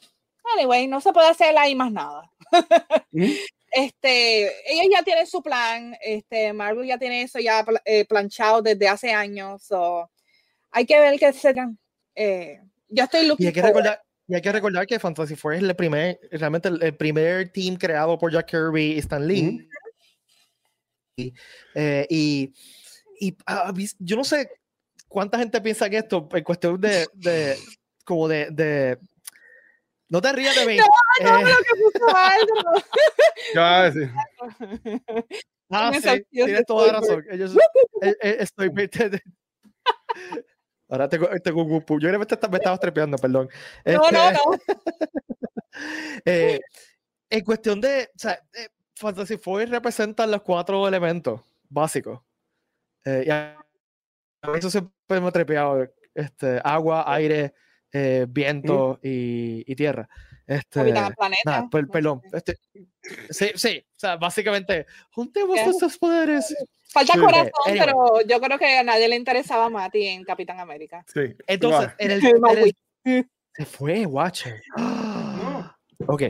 [0.56, 2.32] anyway, no se puede hacer ahí más nada.
[3.72, 8.88] Este, ellos ya tienen su plan, este, Marvel ya tiene eso ya eh, planchado desde
[8.88, 10.10] hace años, so,
[10.72, 11.78] hay que ver qué serán.
[12.16, 15.56] Eh, yo estoy looking y hay que recordar y hay que recordar que Fantasy Four
[15.56, 19.68] es el primer, realmente el, primer team creado por Jack Kirby y Stan Lee.
[21.74, 22.54] Eh, y,
[23.20, 24.50] y ah, yo no sé
[25.08, 27.58] ¿cuánta gente piensa que esto en cuestión de, de
[28.06, 28.98] como de, de,
[30.10, 30.78] no te rías de mí.
[30.78, 30.86] No,
[31.24, 32.84] no, eh, lo que puso algo.
[33.56, 34.02] Ya, sí.
[35.70, 37.24] Ah, sí, tienes toda la razón.
[37.30, 37.56] Ellos,
[38.02, 38.72] eh, eh, estoy
[40.90, 43.50] Ahora tengo, tengo un Yo creo que me estaba trepeando, perdón.
[43.86, 44.40] No, este, no, no.
[46.26, 46.60] eh,
[47.30, 48.42] en cuestión de, o sea,
[48.96, 52.20] Fantasy Four representa los cuatro elementos básicos.
[53.06, 55.88] Eh, y eso siempre me ha trepeado.
[56.14, 57.54] Este, agua, aire,
[57.92, 60.08] eh, viento y, y, tierra.
[60.46, 61.70] Este, planeta.
[61.92, 62.22] perdón.
[62.34, 62.58] Este,
[63.30, 66.56] sí, sí, o sea, básicamente, juntemos estos poderes.
[66.92, 71.04] Falta corazón, pero yo creo que a nadie le interesaba a ti en Capitán América.
[71.14, 71.36] Sí.
[71.46, 72.74] Entonces, en el, en
[73.06, 74.62] el, se fue, Watcher.
[74.78, 75.76] No.
[76.08, 76.24] Ok.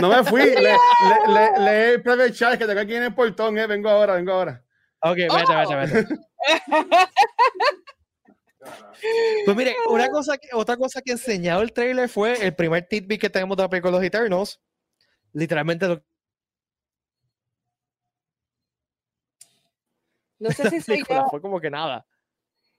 [0.00, 3.58] No me fui, le, le, le, le, le chat que tengo aquí en el portón,
[3.58, 3.66] eh.
[3.66, 4.62] vengo ahora, vengo ahora.
[5.02, 6.14] Ok, vete, vete, vete.
[9.44, 13.20] Pues mire, una cosa que, otra cosa que enseñado el trailer fue el primer tidbit
[13.20, 14.60] que tenemos de la película Los Eternos.
[15.32, 16.02] Literalmente lo...
[20.38, 21.26] No sé si soy yo.
[21.30, 22.06] Fue como que nada.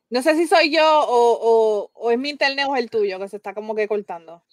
[0.10, 3.18] No sé si soy yo o, o, o, es mi internet o es el tuyo
[3.18, 4.44] que se está como que cortando.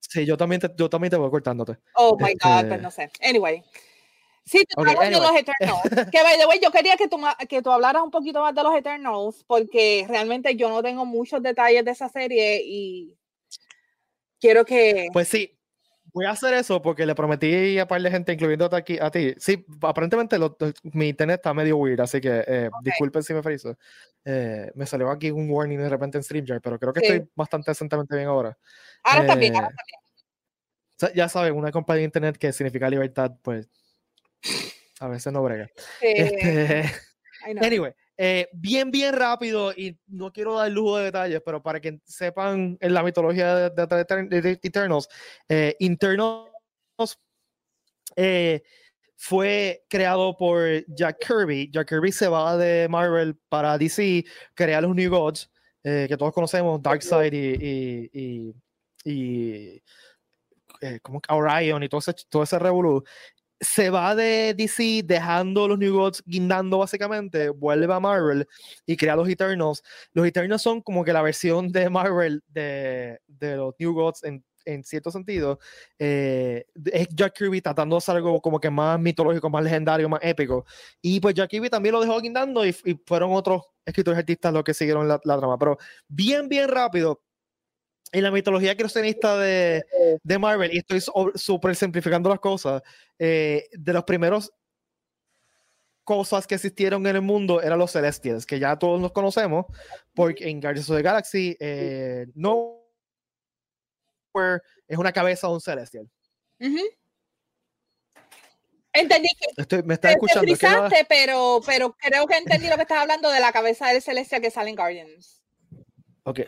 [0.00, 1.78] Sí, yo también te, yo también te voy cortándote.
[1.94, 3.10] Oh my God, pues no sé.
[3.22, 3.62] Anyway.
[4.48, 5.82] Sí, tú okay, de los Eternals.
[6.12, 7.18] que, by the way, yo quería que tú,
[7.48, 11.42] que tú hablaras un poquito más de los Eternals, porque realmente yo no tengo muchos
[11.42, 13.14] detalles de esa serie y
[14.40, 15.08] quiero que...
[15.12, 15.58] Pues sí,
[16.12, 19.10] voy a hacer eso porque le prometí a par de gente, incluyendo a, aquí, a
[19.10, 19.34] ti.
[19.38, 20.38] Sí, aparentemente
[20.92, 23.76] mi internet está medio weird, así que eh, disculpen si me friso.
[24.24, 27.70] Eh, me salió aquí un warning de repente en StreamYard, pero creo que estoy bastante
[27.70, 28.56] decentemente bien ahora.
[29.04, 31.12] Ahora está bien, ahora está bien.
[31.12, 33.68] Eh, ya saben, una compañía de internet que significa libertad, pues
[35.00, 35.70] a veces no brega.
[36.00, 36.84] Este,
[37.60, 42.00] anyway, eh, bien, bien rápido y no quiero dar lujo de detalles, pero para que
[42.04, 43.86] sepan en la mitología de,
[44.28, 45.08] de, Eternals,
[45.48, 45.76] eh,
[48.16, 48.62] eh,
[49.16, 51.70] fue creado por Jack Kirby.
[51.72, 54.24] Jack Kirby se va de Marvel para DC,
[54.54, 55.48] crea los New Gods,
[55.82, 58.54] que todos conocemos, Darkseid y, y,
[59.04, 59.82] y,
[61.02, 63.02] como Orion y todo ese, todo ese revolú
[63.60, 68.46] se va de DC dejando los New Gods guindando básicamente, vuelve a Marvel
[68.86, 69.82] y crea los Eternals.
[70.12, 74.44] Los Eternals son como que la versión de Marvel de, de los New Gods en,
[74.64, 75.58] en cierto sentido.
[75.98, 80.20] Eh, es Jack Kirby tratando de hacer algo como que más mitológico, más legendario, más
[80.22, 80.64] épico.
[81.02, 84.62] Y pues Jack Kirby también lo dejó guindando y, y fueron otros escritores artistas los
[84.62, 85.58] que siguieron la, la trama.
[85.58, 87.22] Pero bien, bien rápido
[88.12, 89.84] en la mitología creacionista de,
[90.22, 91.02] de Marvel, y estoy
[91.34, 92.82] súper simplificando las cosas,
[93.18, 94.52] eh, de los primeros
[96.04, 99.66] cosas que existieron en el mundo eran los Celestials, que ya todos los conocemos,
[100.14, 102.78] porque en Guardians of the Galaxy, eh, no
[104.86, 106.08] es una cabeza de un Celestial.
[108.92, 109.28] Entendí
[109.68, 110.54] que me está escuchando.
[111.08, 114.50] pero, pero creo que entendí lo que estás hablando de la cabeza del Celestial que
[114.50, 115.42] sale en Guardians.
[116.22, 116.40] Ok.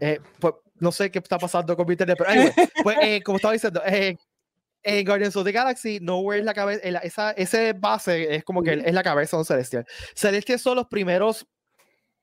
[0.00, 2.30] Eh, pues no sé qué está pasando con mi internet, pero
[2.82, 4.16] pues, eh, como estaba diciendo, eh,
[4.82, 8.74] en Guardians of the Galaxy, Nowhere es la cabeza, esa, ese base es como que
[8.84, 9.86] es la cabeza de un celestial.
[10.14, 11.46] Celestial son los primeros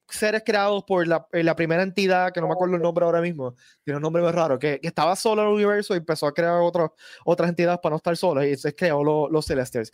[0.07, 3.55] seres creados por la, la, primera entidad, que no me acuerdo el nombre ahora mismo,
[3.83, 6.33] tiene un nombre muy raro, que, que estaba solo en el universo y empezó a
[6.33, 6.93] crear otro,
[7.25, 9.91] otras entidades para no estar solo y se creó los Celestials.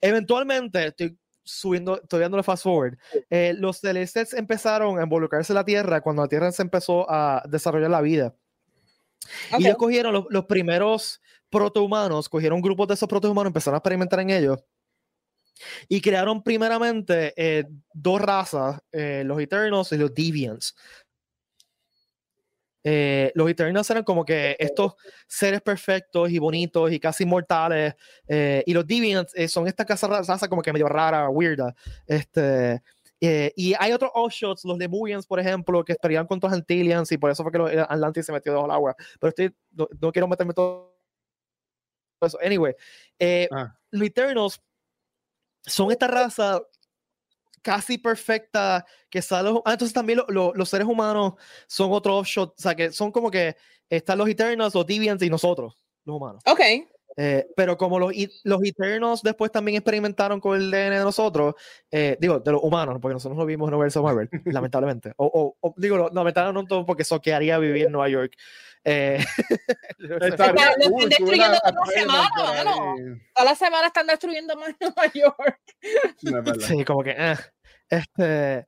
[0.00, 2.98] Eventualmente, estoy subiendo, estoy dándole fast forward.
[3.30, 7.42] Eh, los celestes empezaron a involucrarse en la Tierra cuando la Tierra se empezó a
[7.46, 8.34] desarrollar la vida.
[9.58, 14.20] Y ellos cogieron los, los primeros protohumanos, cogieron grupos de esos protohumanos, empezaron a experimentar
[14.20, 14.64] en ellos.
[15.88, 20.74] Y crearon primeramente eh, dos razas, eh, los Eternals y los Deviants.
[22.84, 24.94] Eh, los Eternals eran como que estos
[25.26, 27.94] seres perfectos y bonitos y casi inmortales.
[28.28, 31.74] eh, y los Deviants eh, son esta casa raza como que medio rara, weirda.
[32.06, 32.82] Este,
[33.20, 37.16] eh, y hay otros offshots, los Lemurians, por ejemplo, que estarían con los Antillians y
[37.18, 38.96] por eso fue que los eh, Atlantis se metió debajo del agua.
[39.20, 40.94] Pero estoy, no, no quiero meterme todo
[42.22, 42.38] eso.
[42.44, 42.74] Anyway,
[43.18, 43.74] eh, Ah.
[43.90, 44.60] los Eternals
[45.66, 46.62] son esta raza
[47.64, 49.50] casi perfecta que sale.
[49.64, 51.32] Ah, entonces también lo- lo- los seres humanos
[51.66, 53.56] son otro offshot, o sea que son como que
[53.88, 56.42] están los Eternals, los Deviants y nosotros, los humanos.
[56.46, 56.60] Ok.
[57.16, 58.12] Eh, pero como los,
[58.42, 61.54] los Eternals después también experimentaron con el DNA de nosotros,
[61.90, 65.12] eh, digo, de los humanos, porque nosotros lo vimos en Universo Marvel, lamentablemente.
[65.16, 68.32] O, o- o, digo, no, lamentablemente no todo porque soquearía vivir en Nueva York.
[68.84, 69.18] Eh,
[69.98, 70.54] lo están
[71.08, 72.96] destruyendo toda una semana, mano.
[73.34, 75.60] Toda la semana están destruyendo más Nueva York.
[76.22, 76.54] No.
[76.60, 77.14] Sí, como que.
[77.16, 77.36] eh,
[77.88, 78.66] este,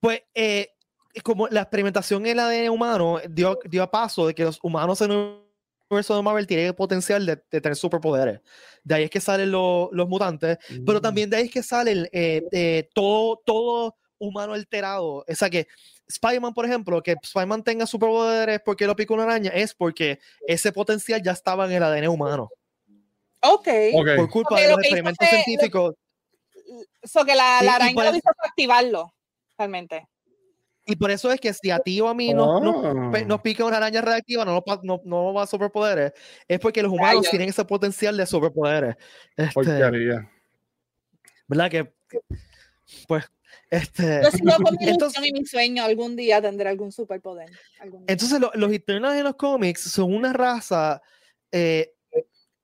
[0.00, 0.68] pues, eh,
[1.24, 5.00] como la experimentación en el ADN humano dio, dio a paso de que los humanos
[5.00, 5.40] en el
[5.90, 8.40] universo de Marvel tienen el potencial de, de tener superpoderes.
[8.84, 12.08] De ahí es que salen los, los mutantes, pero también de ahí es que sale
[12.12, 15.24] eh, eh, todo, todo humano alterado.
[15.28, 15.66] O sea que
[16.10, 20.72] Spider-Man, por ejemplo, que Spider-Man tenga superpoderes porque lo picó una araña, es porque ese
[20.72, 22.50] potencial ya estaba en el ADN humano.
[23.42, 23.68] Ok.
[23.94, 24.08] Ok.
[24.16, 25.94] Por culpa Ok, de lo los hizo experimentos fue- lo- científicos.
[27.02, 29.14] So que la, Y- la araña lo hizo activarlo,
[29.58, 30.06] realmente.
[30.86, 32.60] Y por eso es que si a ti o a mí nos,
[33.26, 36.12] nos pica una araña reactiva, no, no, no va a superpoderes,
[36.48, 37.30] es porque los humanos Rayos.
[37.30, 38.96] tienen ese potencial de superpoderes.
[39.36, 40.20] Este.
[41.46, 41.70] ¿Verdad?
[41.70, 41.92] Que,
[43.06, 43.24] pues,
[43.70, 47.48] este, Yo sigo con mi Entonces- ilusión y mi sueño algún día tendré algún superpoder.
[47.80, 51.00] algún entonces lo- los Eternals en los cómics son una raza
[51.52, 51.92] eh,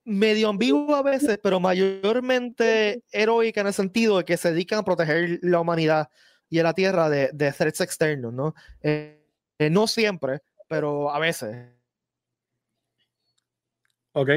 [0.05, 4.85] medio ambigua a veces, pero mayormente heroica en el sentido de que se dedican a
[4.85, 6.09] proteger la humanidad
[6.49, 8.55] y a la Tierra de, de threats externos, ¿no?
[8.83, 9.21] Eh,
[9.59, 11.57] eh, no siempre, pero a veces.
[14.13, 14.31] Ok.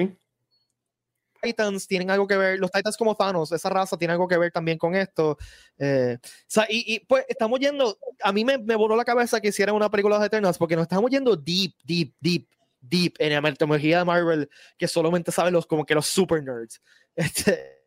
[1.42, 4.52] Titans tienen algo que ver, los Titans como Thanos, esa raza tiene algo que ver
[4.52, 5.38] también con esto.
[5.78, 9.40] eh, o sea, y, y, pues estamos yendo, a mí me, me voló la cabeza
[9.42, 12.48] que hicieran una película de Eternals porque nos estamos yendo deep, deep, deep,
[12.82, 16.82] deep en la metodología de Marvel que solamente saben los como que los super nerds.
[17.16, 17.80] Este,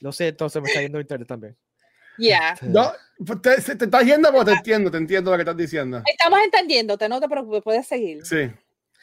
[0.00, 1.56] lo sé, entonces me está yendo internet también.
[2.18, 2.52] Yeah.
[2.54, 2.92] Este, No,
[3.24, 6.02] pues te, se- te estás yendo, pero te entiendo, te entiendo lo que estás diciendo.
[6.04, 8.24] Estamos entendiéndote, no te preocupes, puedes seguir.
[8.26, 8.50] Sí.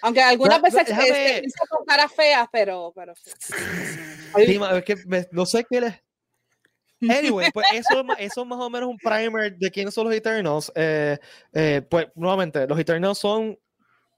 [0.01, 3.31] Aunque algunas No, veces déjame- se, hizo con caras feas, pero, pero sí.
[4.37, 5.93] Es que me- no sé qué les.
[7.41, 10.71] Anyway, pues eso, eso es más o menos un primer de quiénes son los Eternals.
[10.75, 11.17] Eh,
[11.53, 13.57] eh, pues nuevamente, los Eternals son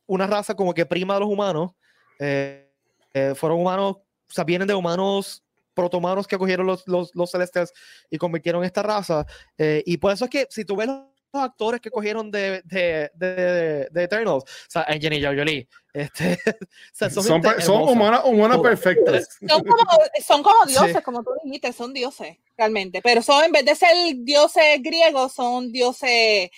[0.08, 1.72] una raza como que prima de los humanos.
[2.20, 2.72] Eh,
[3.14, 7.72] eh, fueron humanos, o sea, vienen de humanos protohumanos que cogieron los, los, los celestials
[8.10, 9.26] y convirtieron esta raza.
[9.58, 11.04] Eh, y por eso es que si tú ves los
[11.34, 16.68] los actores que cogieron de, de, de, de Eternals, o sea, Angelina Jolie, este, o
[16.94, 17.92] sea, son, Son, gente per- son hermosa.
[17.94, 18.70] humanos, humanos Todas.
[18.82, 19.28] perfectos.
[19.48, 19.84] Son como,
[20.26, 20.72] son como Sí.
[20.74, 23.02] dioses, como tú dijiste, son dioses, realmente.
[23.02, 26.50] Pero son, en vez de ser dioses griegos, son dioses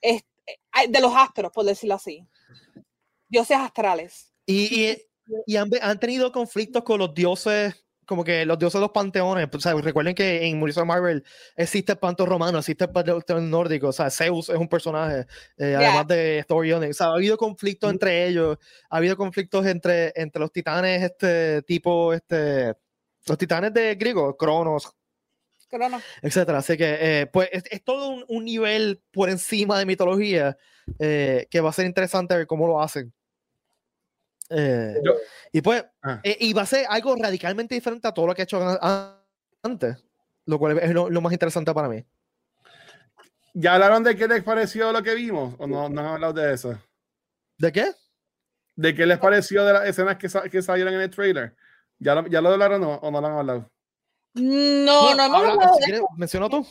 [0.00, 2.26] de los astros, por decirlo así.
[3.28, 4.32] Dioses astrales.
[4.46, 5.02] Y, y,
[5.46, 7.74] y han, han tenido conflictos con los dioses,
[8.06, 9.48] como que los dioses de los panteones.
[9.52, 11.24] O sea, recuerden que en Universo Marvel
[11.56, 13.88] existe el panteón romano, existe el panteón nórdico.
[13.88, 15.26] O sea, Zeus es un personaje,
[15.56, 16.90] eh, además de Thor y Odin.
[16.90, 17.92] O sea, ha habido conflictos Mm.
[17.94, 18.58] entre ellos,
[18.90, 22.74] ha habido conflictos entre, entre los titanes, este tipo, este,
[23.26, 24.92] los titanes de griego, Cronos,
[25.70, 26.00] Crono.
[26.20, 26.58] etcétera.
[26.58, 30.56] Así que, eh, pues, es, es todo un, un nivel por encima de mitología
[30.98, 33.12] eh, que va a ser interesante ver cómo lo hacen.
[34.54, 35.14] Eh, Yo-
[35.52, 36.20] y pues, Ah.
[36.22, 38.78] eh, y va a ser algo radicalmente diferente a todo lo que he hecho an-
[38.80, 39.16] an-
[39.62, 40.04] antes,
[40.46, 42.04] lo cual es lo, lo más interesante para mí.
[43.54, 45.54] ¿Ya hablaron de qué les pareció lo que vimos?
[45.58, 46.78] ¿O no, no han hablado de eso?
[47.58, 47.92] ¿De qué?
[48.74, 51.54] ¿De qué les pareció de las escenas que, sa- que salieron en el trailer?
[51.98, 53.70] ¿Ya lo, ya lo hablaron o, o no lo han hablado?
[54.34, 56.66] No, no hemos habla- hablado si mencionó tú.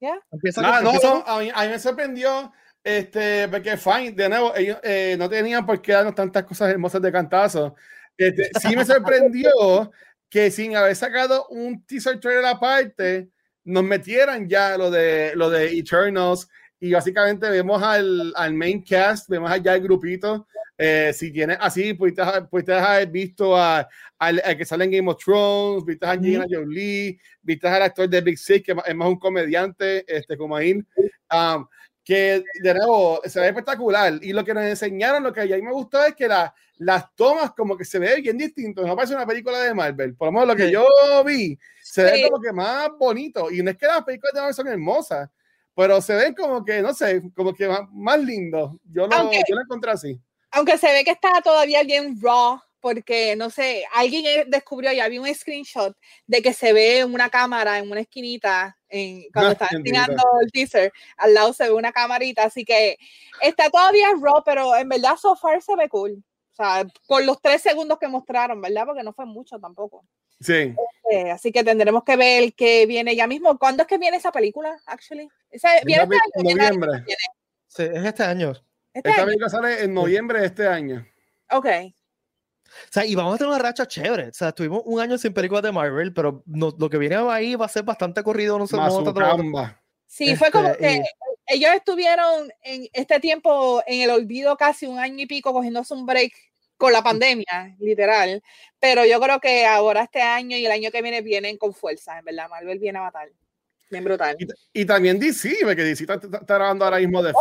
[0.00, 0.20] Ya.
[0.30, 2.52] Empieza, Ah, no, no, a, mí, a mí me sorprendió,
[2.88, 7.02] este, porque fine, de nuevo, ellos eh, no tenían por qué darnos tantas cosas hermosas
[7.02, 7.74] de cantazo.
[8.16, 9.92] Este, sí me sorprendió
[10.28, 13.28] que sin haber sacado un teaser trailer aparte,
[13.64, 16.48] nos metieran ya lo de, lo de Eternals
[16.80, 20.46] y básicamente vemos al, al main cast, vemos allá el grupito.
[20.80, 25.10] Eh, si tienes así, pudiste, pudiste haber visto a, al, al que sale en Game
[25.10, 29.08] of Thrones, viste a Angelina Jolie, viste al actor de Big Sick, que es más
[29.08, 30.74] un comediante, este, como ahí.
[31.30, 31.66] Um,
[32.08, 34.14] que de nuevo se ve espectacular.
[34.22, 37.14] Y lo que nos enseñaron, lo que a mí me gustó es que la, las
[37.14, 38.80] tomas como que se ve bien distinto.
[38.86, 40.16] No parece una película de Marvel.
[40.16, 40.86] Por lo menos lo que yo
[41.22, 43.50] vi, se ve como que más bonito.
[43.50, 45.28] Y no es que las películas de Marvel son hermosas,
[45.74, 48.72] pero se ven como que, no sé, como que más, más lindos.
[48.90, 50.18] Yo lo, yo lo encontré así.
[50.52, 55.18] Aunque se ve que está todavía bien raw porque no sé, alguien descubrió, ya vi
[55.18, 60.22] un screenshot de que se ve una cámara en una esquinita en, cuando está enseñando
[60.42, 62.98] el teaser, al lado se ve una camarita, así que
[63.40, 66.22] está todavía raw, pero en verdad so far se ve cool.
[66.52, 68.84] O sea, con los tres segundos que mostraron, ¿verdad?
[68.86, 70.04] Porque no fue mucho tampoco.
[70.40, 70.74] Sí.
[71.04, 73.58] Este, así que tendremos que ver que viene ya mismo.
[73.58, 75.28] ¿Cuándo es que viene esa película, actually?
[75.84, 76.56] ¿Viene este año?
[76.56, 77.04] Noviembre.
[77.68, 78.52] Sí, es este año.
[78.92, 81.06] ¿Este Esta película sale en noviembre de este año.
[81.50, 81.66] Ok.
[82.68, 84.28] O sea, y vamos a tener una racha chévere.
[84.28, 87.66] O sea, tuvimos un año sin películas de Marvel, pero lo que viene ahí va
[87.66, 88.58] a ser bastante corrido.
[88.58, 89.68] No sé cómo
[90.06, 91.02] Sí, fue como este, que
[91.54, 96.06] ellos estuvieron en este tiempo en el olvido casi un año y pico cogiéndose un
[96.06, 96.32] break
[96.78, 98.42] con la pandemia, literal.
[98.80, 102.18] Pero yo creo que ahora este año y el año que viene vienen con fuerza,
[102.18, 102.48] en verdad.
[102.48, 103.28] Marvel viene a matar.
[103.90, 104.36] Bien brutal.
[104.72, 106.18] Y, también DC, porque DC está,
[106.56, 107.40] grabando ahora mismo de oh,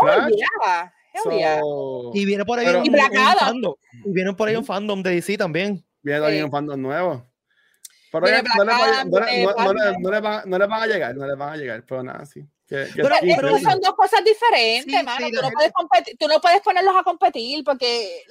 [2.13, 2.95] Y viene por ahí un,
[3.39, 3.73] fandom.
[4.05, 5.83] Y viene por ahí un fandom de DC también.
[6.01, 7.25] Viene también un fandom nuevo.
[8.11, 8.63] Pero no,
[10.13, 12.45] le van a llegar, no le van a llegar, pero nada, sí.
[12.67, 15.27] pero, son dos cosas diferentes, mano.
[15.29, 18.23] tú, no puedes tú no puedes ponerlos a competir porque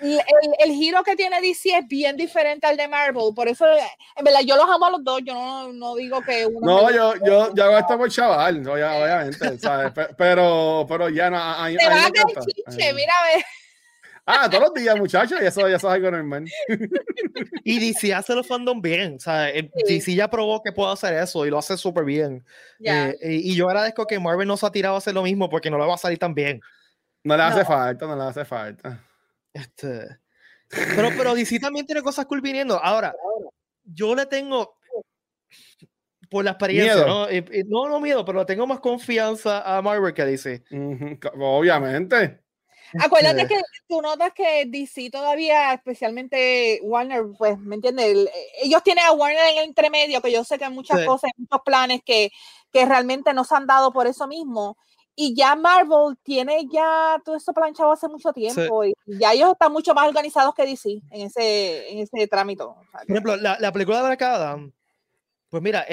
[0.00, 0.20] el,
[0.58, 4.40] el, giro que tiene DC es bien diferente al de Marvel, por eso, en verdad,
[4.44, 6.66] yo los amo a los dos, yo no, no digo que uno...
[6.66, 9.92] No, yo, yo, yo hago esto por chaval, obviamente, ¿sabes?
[10.16, 11.38] Pero, pero ya no...
[11.38, 13.44] A, Te va a chiche, mira, a ver.
[14.28, 16.46] Ah, todos los días, muchachos, y eso ya es algo normal.
[17.64, 19.52] y DC hace los fandom bien, o sea,
[19.86, 22.44] DC ya probó que puede hacer eso y lo hace súper bien.
[22.80, 25.70] Eh, y, yo agradezco que Marvel no se ha tirado a hacer lo mismo porque
[25.70, 26.60] no le va a salir tan bien.
[27.22, 29.05] No le hace falta, no le hace falta.
[29.56, 30.18] Este,
[30.68, 32.82] pero, pero DC también tiene cosas cool viniendo.
[32.82, 33.14] Ahora,
[33.84, 34.76] yo le tengo
[36.28, 37.26] por la experiencia, ¿no?
[37.66, 40.64] no, no miedo, pero tengo más confianza a Marvel que DC.
[41.40, 42.40] Obviamente.
[43.00, 48.28] Acuérdate este que tú notas que DC todavía, especialmente Warner, pues, ¿me entiendes?
[48.62, 51.60] Ellos tienen a Warner en el entremedio, que yo sé que hay muchas cosas, muchos
[51.64, 52.30] planes que,
[52.72, 54.76] que realmente no se han dado por eso mismo
[55.16, 59.72] y ya Marvel tiene ya todo eso planchado hace mucho tiempo y ya ellos están
[59.72, 62.62] mucho más organizados que DC en ese, en ese trámite.
[62.64, 62.76] Por
[63.08, 64.72] ejemplo, la, la película de Black Adam,
[65.48, 65.86] pues mira,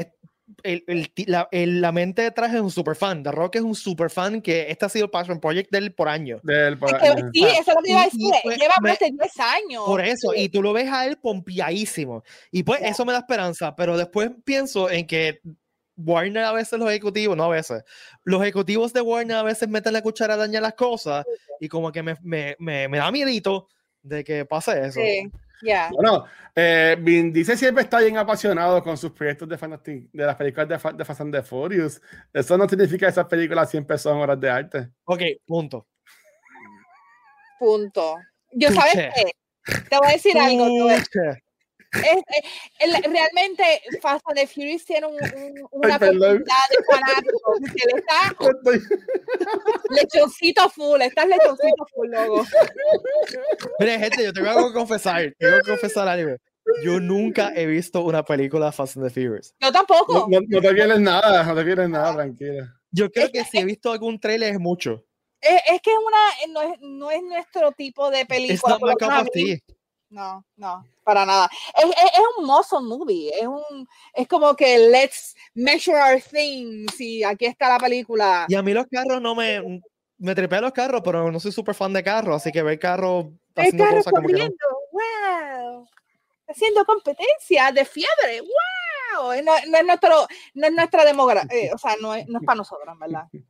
[0.61, 3.23] el, el, la, la, mente detrás es un super fan.
[3.23, 5.93] The Rock es un super fan que este ha sido el Passion Project de él
[5.93, 6.39] por año.
[6.43, 8.33] Del, por, sí, eso es lo que iba a decir.
[8.43, 9.83] Lleva más de 10 años.
[9.85, 12.23] Por eso, y tú lo ves a él pompiadísimo.
[12.51, 15.39] Y pues eso me da esperanza, pero después pienso en que
[15.95, 17.83] Warner a veces los ejecutivos, no a veces,
[18.23, 21.25] los ejecutivos de Warner a veces meten la cuchara a dañar las cosas
[21.59, 23.67] y como que me, me, me, me da miedito
[24.01, 24.99] de que pase eso.
[24.99, 25.31] Sí,
[25.61, 25.89] ya.
[25.93, 26.25] Bueno,
[26.55, 30.67] eh, Vin dice siempre está bien apasionado con sus proyectos de, Fantastic, de las películas
[30.67, 32.01] de, de Fast and the Furious.
[32.33, 34.89] Eso no significa que esas películas siempre son horas de arte.
[35.05, 35.87] Ok, punto.
[37.59, 38.17] Punto.
[38.51, 39.31] Yo, ¿sabes qué?
[39.89, 40.67] Te voy a decir algo
[41.93, 43.63] es, realmente
[44.01, 45.17] Fast and the Furious tiene un,
[45.71, 48.35] una comunidad de fanáticos que le está
[49.89, 52.45] lechoncito full, estás lechoncito full, logo.
[53.79, 56.37] Mire, gente, yo tengo algo que confesar, tengo que confesar algo.
[56.83, 59.53] Yo nunca he visto una película Fast and the Furious.
[59.59, 60.27] Yo tampoco.
[60.29, 62.73] No, no, te vienes nada, no te vienes nada, tranquila.
[62.91, 65.05] Yo creo que si he visto algún trailer es mucho.
[65.41, 68.77] Es, es que una, no, es, no es nuestro tipo de película.
[70.13, 71.49] No, no, para nada.
[71.75, 73.31] Es, es, un muscle movie.
[73.33, 78.45] Es, un, es como que let's measure our things y aquí está la película.
[78.47, 79.81] Y a mí los carros no me.
[80.19, 82.77] Me trepé a los carros, pero no soy súper fan de carros, así que ver
[82.77, 84.49] carros haciendo cosas como que no.
[84.91, 85.87] ¡Wow!
[86.47, 88.41] Haciendo competencia de fiebre.
[88.41, 89.41] ¡Wow!
[89.43, 91.57] No, no es, nuestro, no es nuestra demografía.
[91.59, 93.23] Eh, o sea, no es, no es para nosotros, ¿verdad?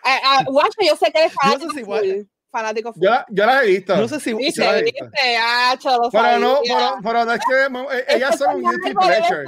[0.00, 2.92] Uh, uh, yo sé que es fácil fanático.
[2.96, 3.96] Yo, yo la he visto.
[3.96, 4.64] No sé si ¿Viste?
[4.64, 5.36] Yo ¿Viste?
[5.40, 9.44] Ah, chalo, pero no, pero, pero no es que eh, ellas son un guilty pleasure.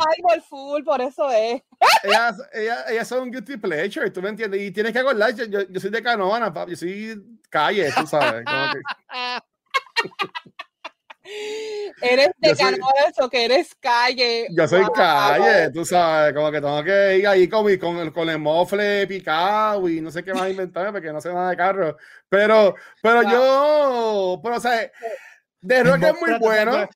[0.48, 1.62] Full, por eso es.
[2.02, 4.61] ellas, ellas, ellas, son un guilty pleasure, tú me entiendes.
[4.61, 8.44] Y tienes que acordar, yo, yo soy de Canóvana, yo soy calle, tú sabes.
[8.44, 8.80] Como que...
[12.03, 12.51] Eres de
[13.09, 14.47] eso que eres calle.
[14.57, 18.39] Yo soy calle, tú sabes, como que tengo que ir ahí con, con, con el
[18.39, 21.97] mofle picado y no sé qué más inventar porque no sé nada de carro.
[22.28, 24.91] Pero, pero yo, pero o sea,
[25.61, 26.89] de rock es muy bueno.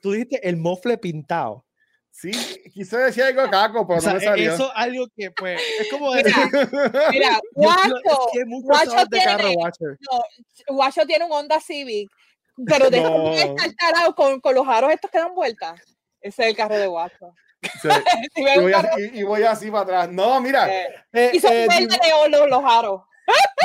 [0.00, 1.66] tú dijiste el mofle pintado.
[2.12, 2.32] Sí,
[2.74, 4.52] quise decir algo caco, pero O sea, no me salió.
[4.54, 6.68] eso es algo que, pues, es como Mira, decir.
[7.12, 9.98] Mira, yo- yo- Guacho, es que Guacho de tiene- carro, Watcher.
[10.10, 12.10] no, Guacho tiene un Honda Civic,
[12.66, 13.30] pero deja No.
[13.30, 15.80] de estar tarado con, con los aros estos que dan vueltas.
[16.20, 17.34] Ese es el carro de Guacho.
[17.82, 17.88] Sí,
[18.34, 20.08] Si y, voy carro, así, y- y voy así para atrás.
[20.10, 20.68] No, mira.
[20.72, 23.02] eh, eh, y son eh, neón los, los aros.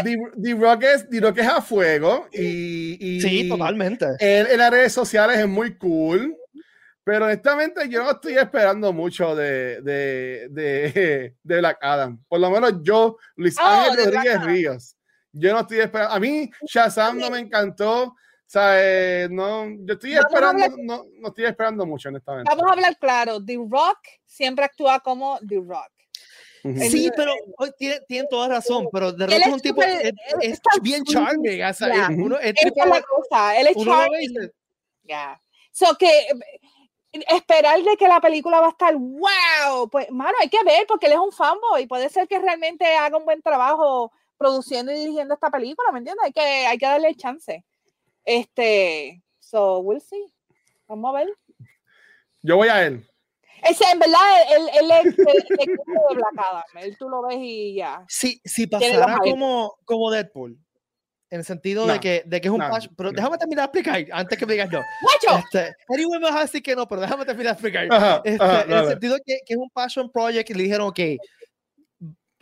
[0.03, 4.05] The, The Rock es, The Rock es a fuego y, y Sí, totalmente.
[4.19, 6.35] Él en las redes sociales es muy cool,
[7.03, 12.21] pero honestamente yo no estoy esperando mucho de, de, de, de Black Adam.
[12.27, 14.43] Por lo menos yo, Luis Oh, Ángel de Rodríguez.
[14.43, 14.97] Ríos,
[15.31, 16.13] yo no estoy esperando.
[16.13, 18.15] A mí Shazam no me encantó.
[18.47, 22.49] Sea, eh, no, yo estoy Vamos esperando, hablar- no, no estoy esperando mucho, honestamente.
[22.49, 23.43] Vamos a hablar claro.
[23.43, 25.89] The Rock siempre actúa como The Rock.
[26.89, 30.53] Sí, pero oh, tiene- tienen toda razón, pero de repente es un tipo, súper- es,
[30.53, 32.07] es bien charming, o sea, ya.
[32.09, 33.57] uno, es tipo- es la cosa.
[33.57, 34.51] Él es charming.
[35.03, 35.39] Ya.
[35.71, 36.27] So que
[37.29, 41.05] esperar de que la película va a estar wow, pues mano, hay que ver porque
[41.05, 41.85] él es un fanboy.
[41.87, 46.25] Puede ser que realmente haga un buen trabajo produciendo y dirigiendo esta película, ¿me entiendes?
[46.25, 47.63] Hay que, hay que darle chance.
[48.25, 50.33] Este, so we'll see.
[50.87, 51.27] Vamos a ver.
[52.41, 53.07] Yo voy a él.
[53.67, 54.19] Ese, en verdad,
[54.55, 56.63] él, él es el, de Black Adam.
[56.81, 58.05] Él tú lo ves y ya.
[58.07, 60.59] si, si pasara como, como Deadpool,
[61.31, 63.15] en el sentido de, No, que, de que es un no, patch, pero no.
[63.15, 64.81] déjame terminar de explicar antes que me digas no.
[65.01, 65.43] ¡Guacho!
[65.43, 67.87] Este, anyway, me vas a decir que no, pero déjame terminar de explicar.
[67.91, 70.87] Ajá, Este, ajá, en el sentido que, que es un passion project y le dijeron,
[70.87, 70.99] ok,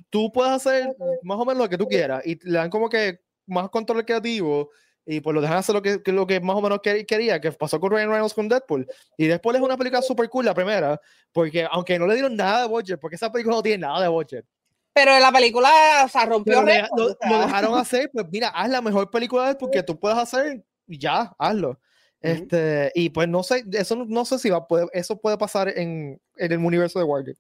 [0.10, 3.20] tú puedes hacer más o menos lo que tú quieras y le dan como que
[3.46, 4.70] más control creativo
[5.06, 7.40] y pues lo dejan hacer lo que, que lo que más o menos que- quería,
[7.42, 8.88] que pasó con Ryan Reynolds con Deadpool.
[9.18, 11.00] Y después es una película super cool, la primera,
[11.32, 14.08] porque aunque no le dieron nada de budget, porque esa película no tiene nada de
[14.08, 14.46] budget,
[14.94, 15.70] Pero la película,
[16.06, 17.30] o sea, rompió pero le- récord, lo, o sea.
[17.32, 20.64] lo dejaron hacer, pues mira, haz la mejor película de Deadpool que tú puedas hacer
[20.88, 21.80] y ya, hazlo.
[22.22, 25.38] Este, y pues no sé, eso no, no sé si va a poder, eso puede
[25.38, 27.40] pasar en, en el universo de Wargate.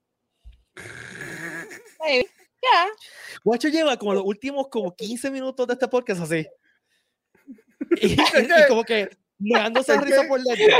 [2.01, 2.28] Maybe.
[2.61, 2.88] Ya.
[3.43, 6.47] Watcher lleva como los últimos como 15 minutos de este podcast así.
[8.02, 10.78] Y, y como que es risa por dentro.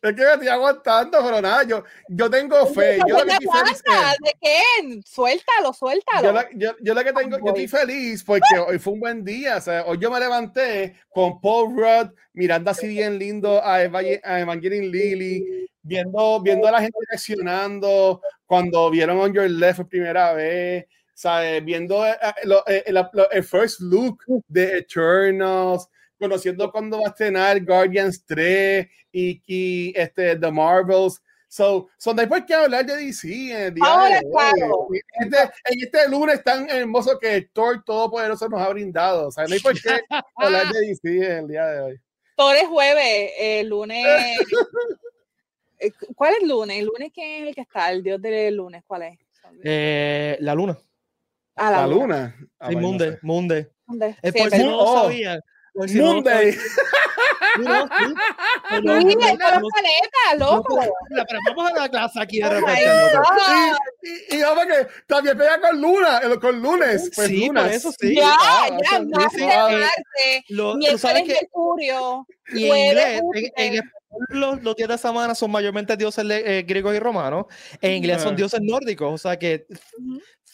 [0.00, 2.98] Es que me estoy aguantando, pero nada, yo, yo tengo fe.
[3.06, 3.82] Yo lo ¿Qué que estoy feliz?
[4.22, 5.00] ¿De qué?
[5.04, 6.22] Suéltalo, suéltalo.
[6.22, 9.24] Yo, la- yo, yo lo que tengo, yo estoy feliz porque hoy fue un buen
[9.24, 9.56] día.
[9.56, 14.00] O sea, hoy yo me levanté con Paul Rudd mirando así bien lindo a, Eva-
[14.22, 19.88] a Evangeline Lilly, viendo, viendo a la gente reaccionando cuando vieron On Your Left por
[19.88, 21.62] primera vez, ¿sabes?
[21.64, 25.88] viendo eh, eh, lo- eh, la- lo- el first look de Eternals,
[26.22, 31.20] conociendo cuando va a estrenar Guardians 3 y, y este, The Marvels.
[31.48, 34.32] So, so no hay por qué hablar de DC en el día Ahora, de hoy.
[34.32, 34.88] claro.
[35.20, 39.28] Este, en este lunes tan hermoso que Thor Todopoderoso nos ha brindado.
[39.28, 40.00] O sea, no hay por qué
[40.36, 42.00] hablar de DC en el día de hoy.
[42.36, 44.02] Todo es jueves, el lunes.
[45.78, 46.78] eh, ¿Cuál es el lunes?
[46.78, 47.90] ¿El lunes quién es el que está?
[47.90, 49.18] El dios del lunes, ¿cuál es?
[49.64, 50.78] Eh, la luna.
[51.54, 52.34] Ah, La luna.
[52.58, 53.18] Ah, Sí, bueno, no Monday, sé.
[53.22, 53.66] Monday.
[53.86, 54.16] ¿Dónde?
[54.22, 54.64] Sí, por es si verdad.
[54.64, 55.08] no lo Oh.
[55.72, 56.52] Por si no Monday.
[56.52, 56.72] sabían.
[57.54, 58.14] Sí, no, sí.
[58.70, 59.10] Pero Sí, no- es no-
[61.10, 62.82] mira, pero vamos a la clase aquí de Oh repente.
[64.02, 67.10] Y, y, y vamos que también pega con luna, con lunes.
[67.14, 67.72] Pues Sí, por lunas.
[67.72, 68.14] eso sí.
[68.16, 73.20] Ya, Ah, ya, eso- Marte, sí, Marte, Lo, tú sabes que Mercurio, y en inglés,
[73.34, 73.92] en, en español
[74.30, 77.46] los, los días de semana son mayormente dioses eh, griegos y romanos.
[77.80, 78.36] En inglés son Ah.
[78.36, 79.66] dioses nórdicos, o sea que.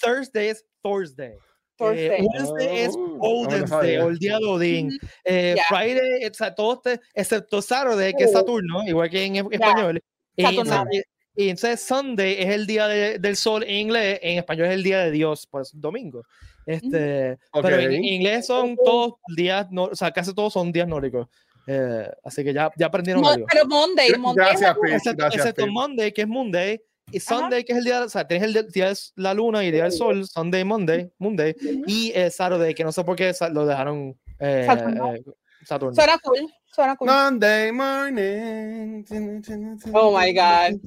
[0.00, 1.34] Thursday es Thursday.
[1.78, 2.06] Thursday.
[2.06, 4.04] Eh, Wednesday es Oh, Odin's Day, sabía.
[4.04, 4.98] o el día de Odín.
[5.24, 5.64] Eh, Ya.
[5.68, 8.38] Friday, o sea, todo este, excepto Saturday, que es Oh.
[8.40, 10.02] Saturno, igual que en español.
[10.36, 11.04] Y, Saturnales.
[11.36, 14.72] y- y entonces Sunday es el día de- del sol en inglés, en español es
[14.74, 16.24] el día de Dios, por eso es domingo.
[16.66, 20.86] Este, Pero en, en inglés son todos días, no, o sea, casi todos son días
[20.86, 21.28] nórdicos.
[21.66, 23.46] Eh, así que ya, ya aprendieron Mo- algo.
[23.50, 24.94] pero Monday, Monday Gracias, Pete.
[24.96, 25.66] Excepto, Gracias, excepto.
[25.72, 27.26] Monday, que es Monday, y Ajá.
[27.40, 29.66] Sunday, que es el día, o sea, tienes el de- día de la luna y
[29.68, 31.54] el día del sol, Sunday, Monday, Monday,
[31.86, 35.14] y eh, Saturday, que no sé por qué lo dejaron eh, Saturno.
[35.14, 35.22] eh,
[35.64, 35.94] Saturno.
[35.94, 37.08] Suena cool, suena cool.
[37.08, 39.04] Monday morning.
[39.92, 40.80] Oh my God.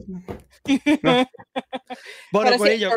[2.32, 2.92] Bueno, Pero sí, Corillo,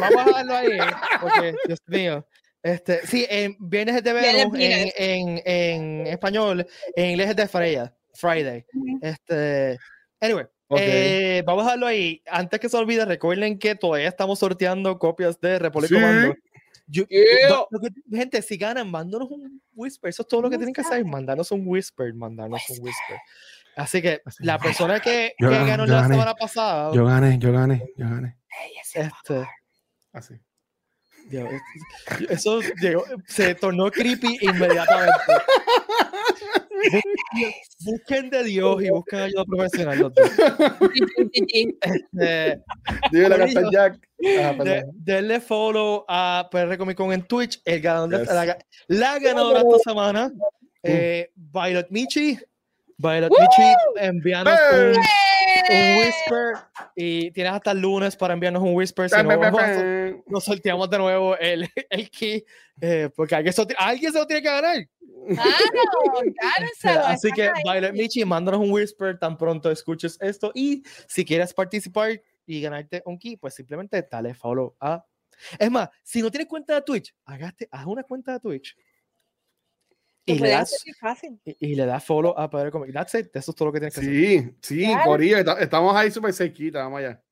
[0.00, 0.78] vamos a dejarlo ahí,
[1.20, 2.26] porque, Dios mío.
[2.62, 4.94] Este, sí, en viernes es de Venus, en, viernes.
[4.96, 8.64] en, en español, en inglés es de Freya, Friday.
[9.00, 9.78] Este,
[10.20, 10.44] anyway,
[10.76, 12.22] Eh, vamos a dejarlo ahí.
[12.30, 15.94] Antes que se olvide, recuerden que todavía estamos sorteando copias de Republic Sí.
[15.94, 16.34] Commando.
[16.90, 17.48] Yo- Yeah.
[17.48, 20.08] do- lo que- gente, si ganan, mándanos un whisper.
[20.10, 21.04] Eso es todo lo que tienen que hacer.
[21.04, 23.16] Mandarnos un whisper, mandarnos un whisper.
[23.76, 26.14] Así que la persona que, Yo que gané, ganó yo la gané.
[26.14, 28.36] semana pasada, Yo gané, yo gané, yo gané.
[28.94, 29.46] este,
[30.12, 30.34] Así.
[31.30, 31.48] Dios,
[32.30, 35.12] eso llegó- se tornó creepy inmediatamente.
[37.84, 39.98] Busquen de Dios y busquen ayuda profesional.
[39.98, 40.30] los dos.
[42.12, 43.98] Dile la carta Jack.
[44.40, 47.60] Ah, de- denle follow a PR Comic Con en Twitch.
[47.64, 48.58] El ganador de- la,
[48.88, 50.32] la ganadora esta semana,
[50.82, 52.38] eh, Violet Michi.
[52.98, 54.96] Violet Michi, envíanos un,
[55.68, 56.54] un whisper
[56.96, 59.08] y tienes hasta el lunes para enviarnos un whisper.
[59.08, 62.44] Si no, vamos a nos sorteamos de nuevo el, el key
[62.80, 64.88] eh, porque alguien, se alguien se lo tiene que ganar.
[65.26, 66.22] Claro,
[66.58, 67.50] gánenselo, Así que.
[67.64, 70.52] Violet Michi, mándanos un whisper tan pronto escuches esto.
[70.54, 75.04] Y si quieres participar y ganarte un key, pues simplemente dale follow a.
[75.58, 78.76] Es más, si no tienes cuenta de Twitch, hagaste, haz una cuenta de Twitch.
[80.32, 81.40] Y le, das, fácil.
[81.44, 82.92] y, y le das follow a Poder Comic.
[82.92, 83.28] That's it.
[83.34, 84.12] Eso es todo lo que tienes que hacer.
[84.12, 84.92] Sí, sí.
[85.04, 87.22] Corillo, esta- estamos ahí súper cerquita, vamos allá.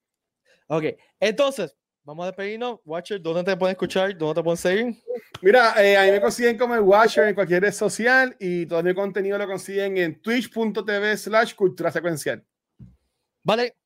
[0.68, 0.84] Ok,
[1.20, 2.80] entonces, vamos a despedirnos.
[2.84, 4.16] Watcher, ¿dónde te pueden escuchar?
[4.16, 4.96] ¿Dónde te pueden seguir?
[5.42, 8.82] Mira, eh, a mí me consiguen como el Watcher en cualquier red social y todo
[8.82, 12.44] mi contenido lo consiguen en twitch.tv slash cultura secuencial.
[13.42, 13.76] Vale,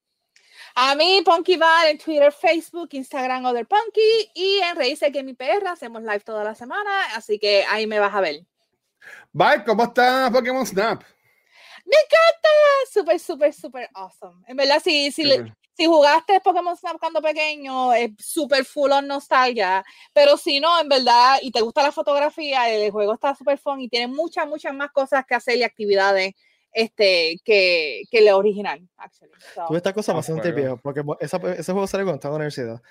[0.76, 5.34] A mí, Punky Val en Twitter, Facebook, Instagram, Other Punky y en Reírse que mi
[5.34, 5.72] perra.
[5.72, 8.46] Hacemos live toda la semana, así que ahí me vas a ver.
[9.32, 11.02] Bye, ¿cómo está Pokémon Snap?
[11.84, 12.48] Me encanta,
[12.92, 14.44] súper, súper, súper awesome.
[14.48, 19.06] En verdad, si, si, le- si jugaste Pokémon Snap cuando pequeño, es súper full on
[19.06, 19.84] nostalgia.
[20.12, 23.80] Pero si no, en verdad, y te gusta la fotografía, el juego está súper fun
[23.80, 26.34] y tiene muchas, muchas más cosas que hacer y actividades
[26.72, 29.32] este, que, que el original, actually.
[29.54, 30.12] So, tú esta cosa
[30.52, 30.54] juego.
[30.54, 32.82] viejo, porque esa- ese juego sale cuando estaba en la universidad.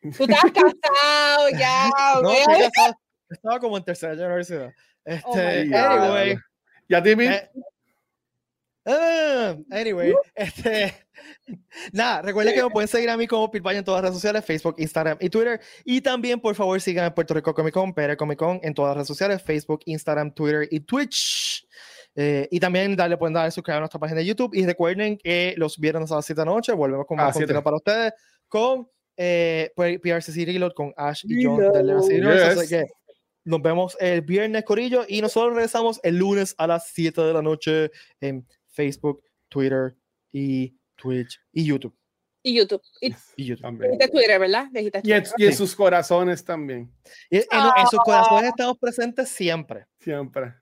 [0.00, 1.90] tú estás casado ya,
[2.22, 2.94] No, estoy casado.
[3.28, 4.72] estaba como en tercera año de la universidad.
[5.24, 5.74] Oh Este, God.
[5.76, 6.36] anyway.
[6.88, 7.26] ¿Ya Timmy?
[7.26, 7.50] Eh,
[8.86, 10.94] ah, anyway, este,
[11.92, 14.44] nada, recuerden que me pueden seguir a mí como Pitbay en todas las redes sociales,
[14.44, 15.60] Facebook, Instagram y Twitter.
[15.84, 18.90] Y también, por favor, sigan a Puerto Rico Comic Con, PR Comic Con en todas
[18.90, 21.66] las redes sociales, Facebook, Instagram, Twitter y Twitch.
[22.16, 24.52] Eh, y también darle, pueden darle suscribir a nuestra página de YouTube.
[24.54, 27.28] Y recuerden que los viernes a las 7 de la noche volvemos con A más
[27.28, 27.46] las 7.
[27.46, 28.12] contenido para ustedes
[28.48, 31.74] con eh, PRCC Reload con Ash y John Reload.
[31.74, 32.90] de Legacy Yes.
[33.44, 37.42] Nos vemos el viernes, Corillo, y nosotros regresamos el lunes a las 7 de la
[37.42, 39.96] noche en Facebook, Twitter
[40.32, 41.96] y Twitch y YouTube.
[42.42, 42.82] Y YouTube.
[43.00, 43.62] Y, Y, YouTube.
[43.62, 43.92] También.
[43.92, 44.68] dijiste Twitter, ¿verdad?
[45.02, 46.90] Y en, y sus corazones también.
[47.28, 49.86] Y en, en sus corazones estamos presentes siempre.
[49.98, 50.54] Siempre.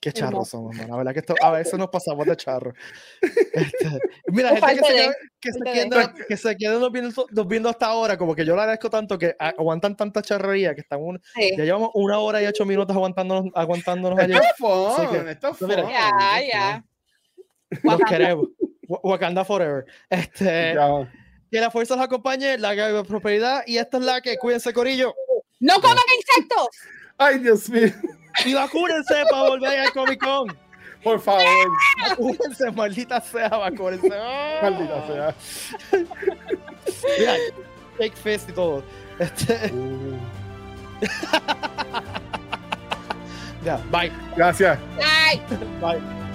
[0.00, 0.88] Qué charros somos, man.
[0.88, 2.72] La verdad que esto, a veces nos pasamos de charro.
[3.20, 5.90] Este, mira, gente que se, queda- que se queden,
[6.28, 9.34] que se nos viendo, nos viendo hasta ahora, como que yo le agradezco tanto que
[9.38, 11.50] aguantan tanta charrería que están un- Sí.
[11.56, 14.34] ya llevamos una hora y ocho minutos aguantándonos, aguantándonos allí.
[14.34, 15.90] Esto es fun, Así que, esto es mira, fun.
[15.92, 16.84] Ya, ya.
[17.70, 18.06] Los Wakanda.
[18.10, 18.48] queremos.
[18.88, 19.84] Wa- Wakanda Forever.
[20.10, 21.12] Este, Ya.
[21.50, 23.62] que la fuerza los acompañe, la que prosperidad.
[23.66, 25.14] Y esta es la que cuídense, Corillo.
[25.58, 26.68] ¡No coman insectos!
[27.18, 27.88] Ay, Dios mío.
[28.44, 30.56] Y vacúnense para volver al Comic Con.
[31.02, 31.44] Por favor.
[32.08, 34.10] Vacúnense, maldita sea, vacúnense.
[34.12, 34.58] ¡Ah!
[34.62, 35.34] Maldita sea.
[37.18, 37.34] Mira,
[37.96, 38.82] Fake Fist y todo.
[39.18, 40.18] Este, Uh,
[43.64, 44.12] ya, bye.
[44.36, 44.78] Gracias.
[45.02, 45.40] ¡Ay!
[45.80, 46.25] Bye.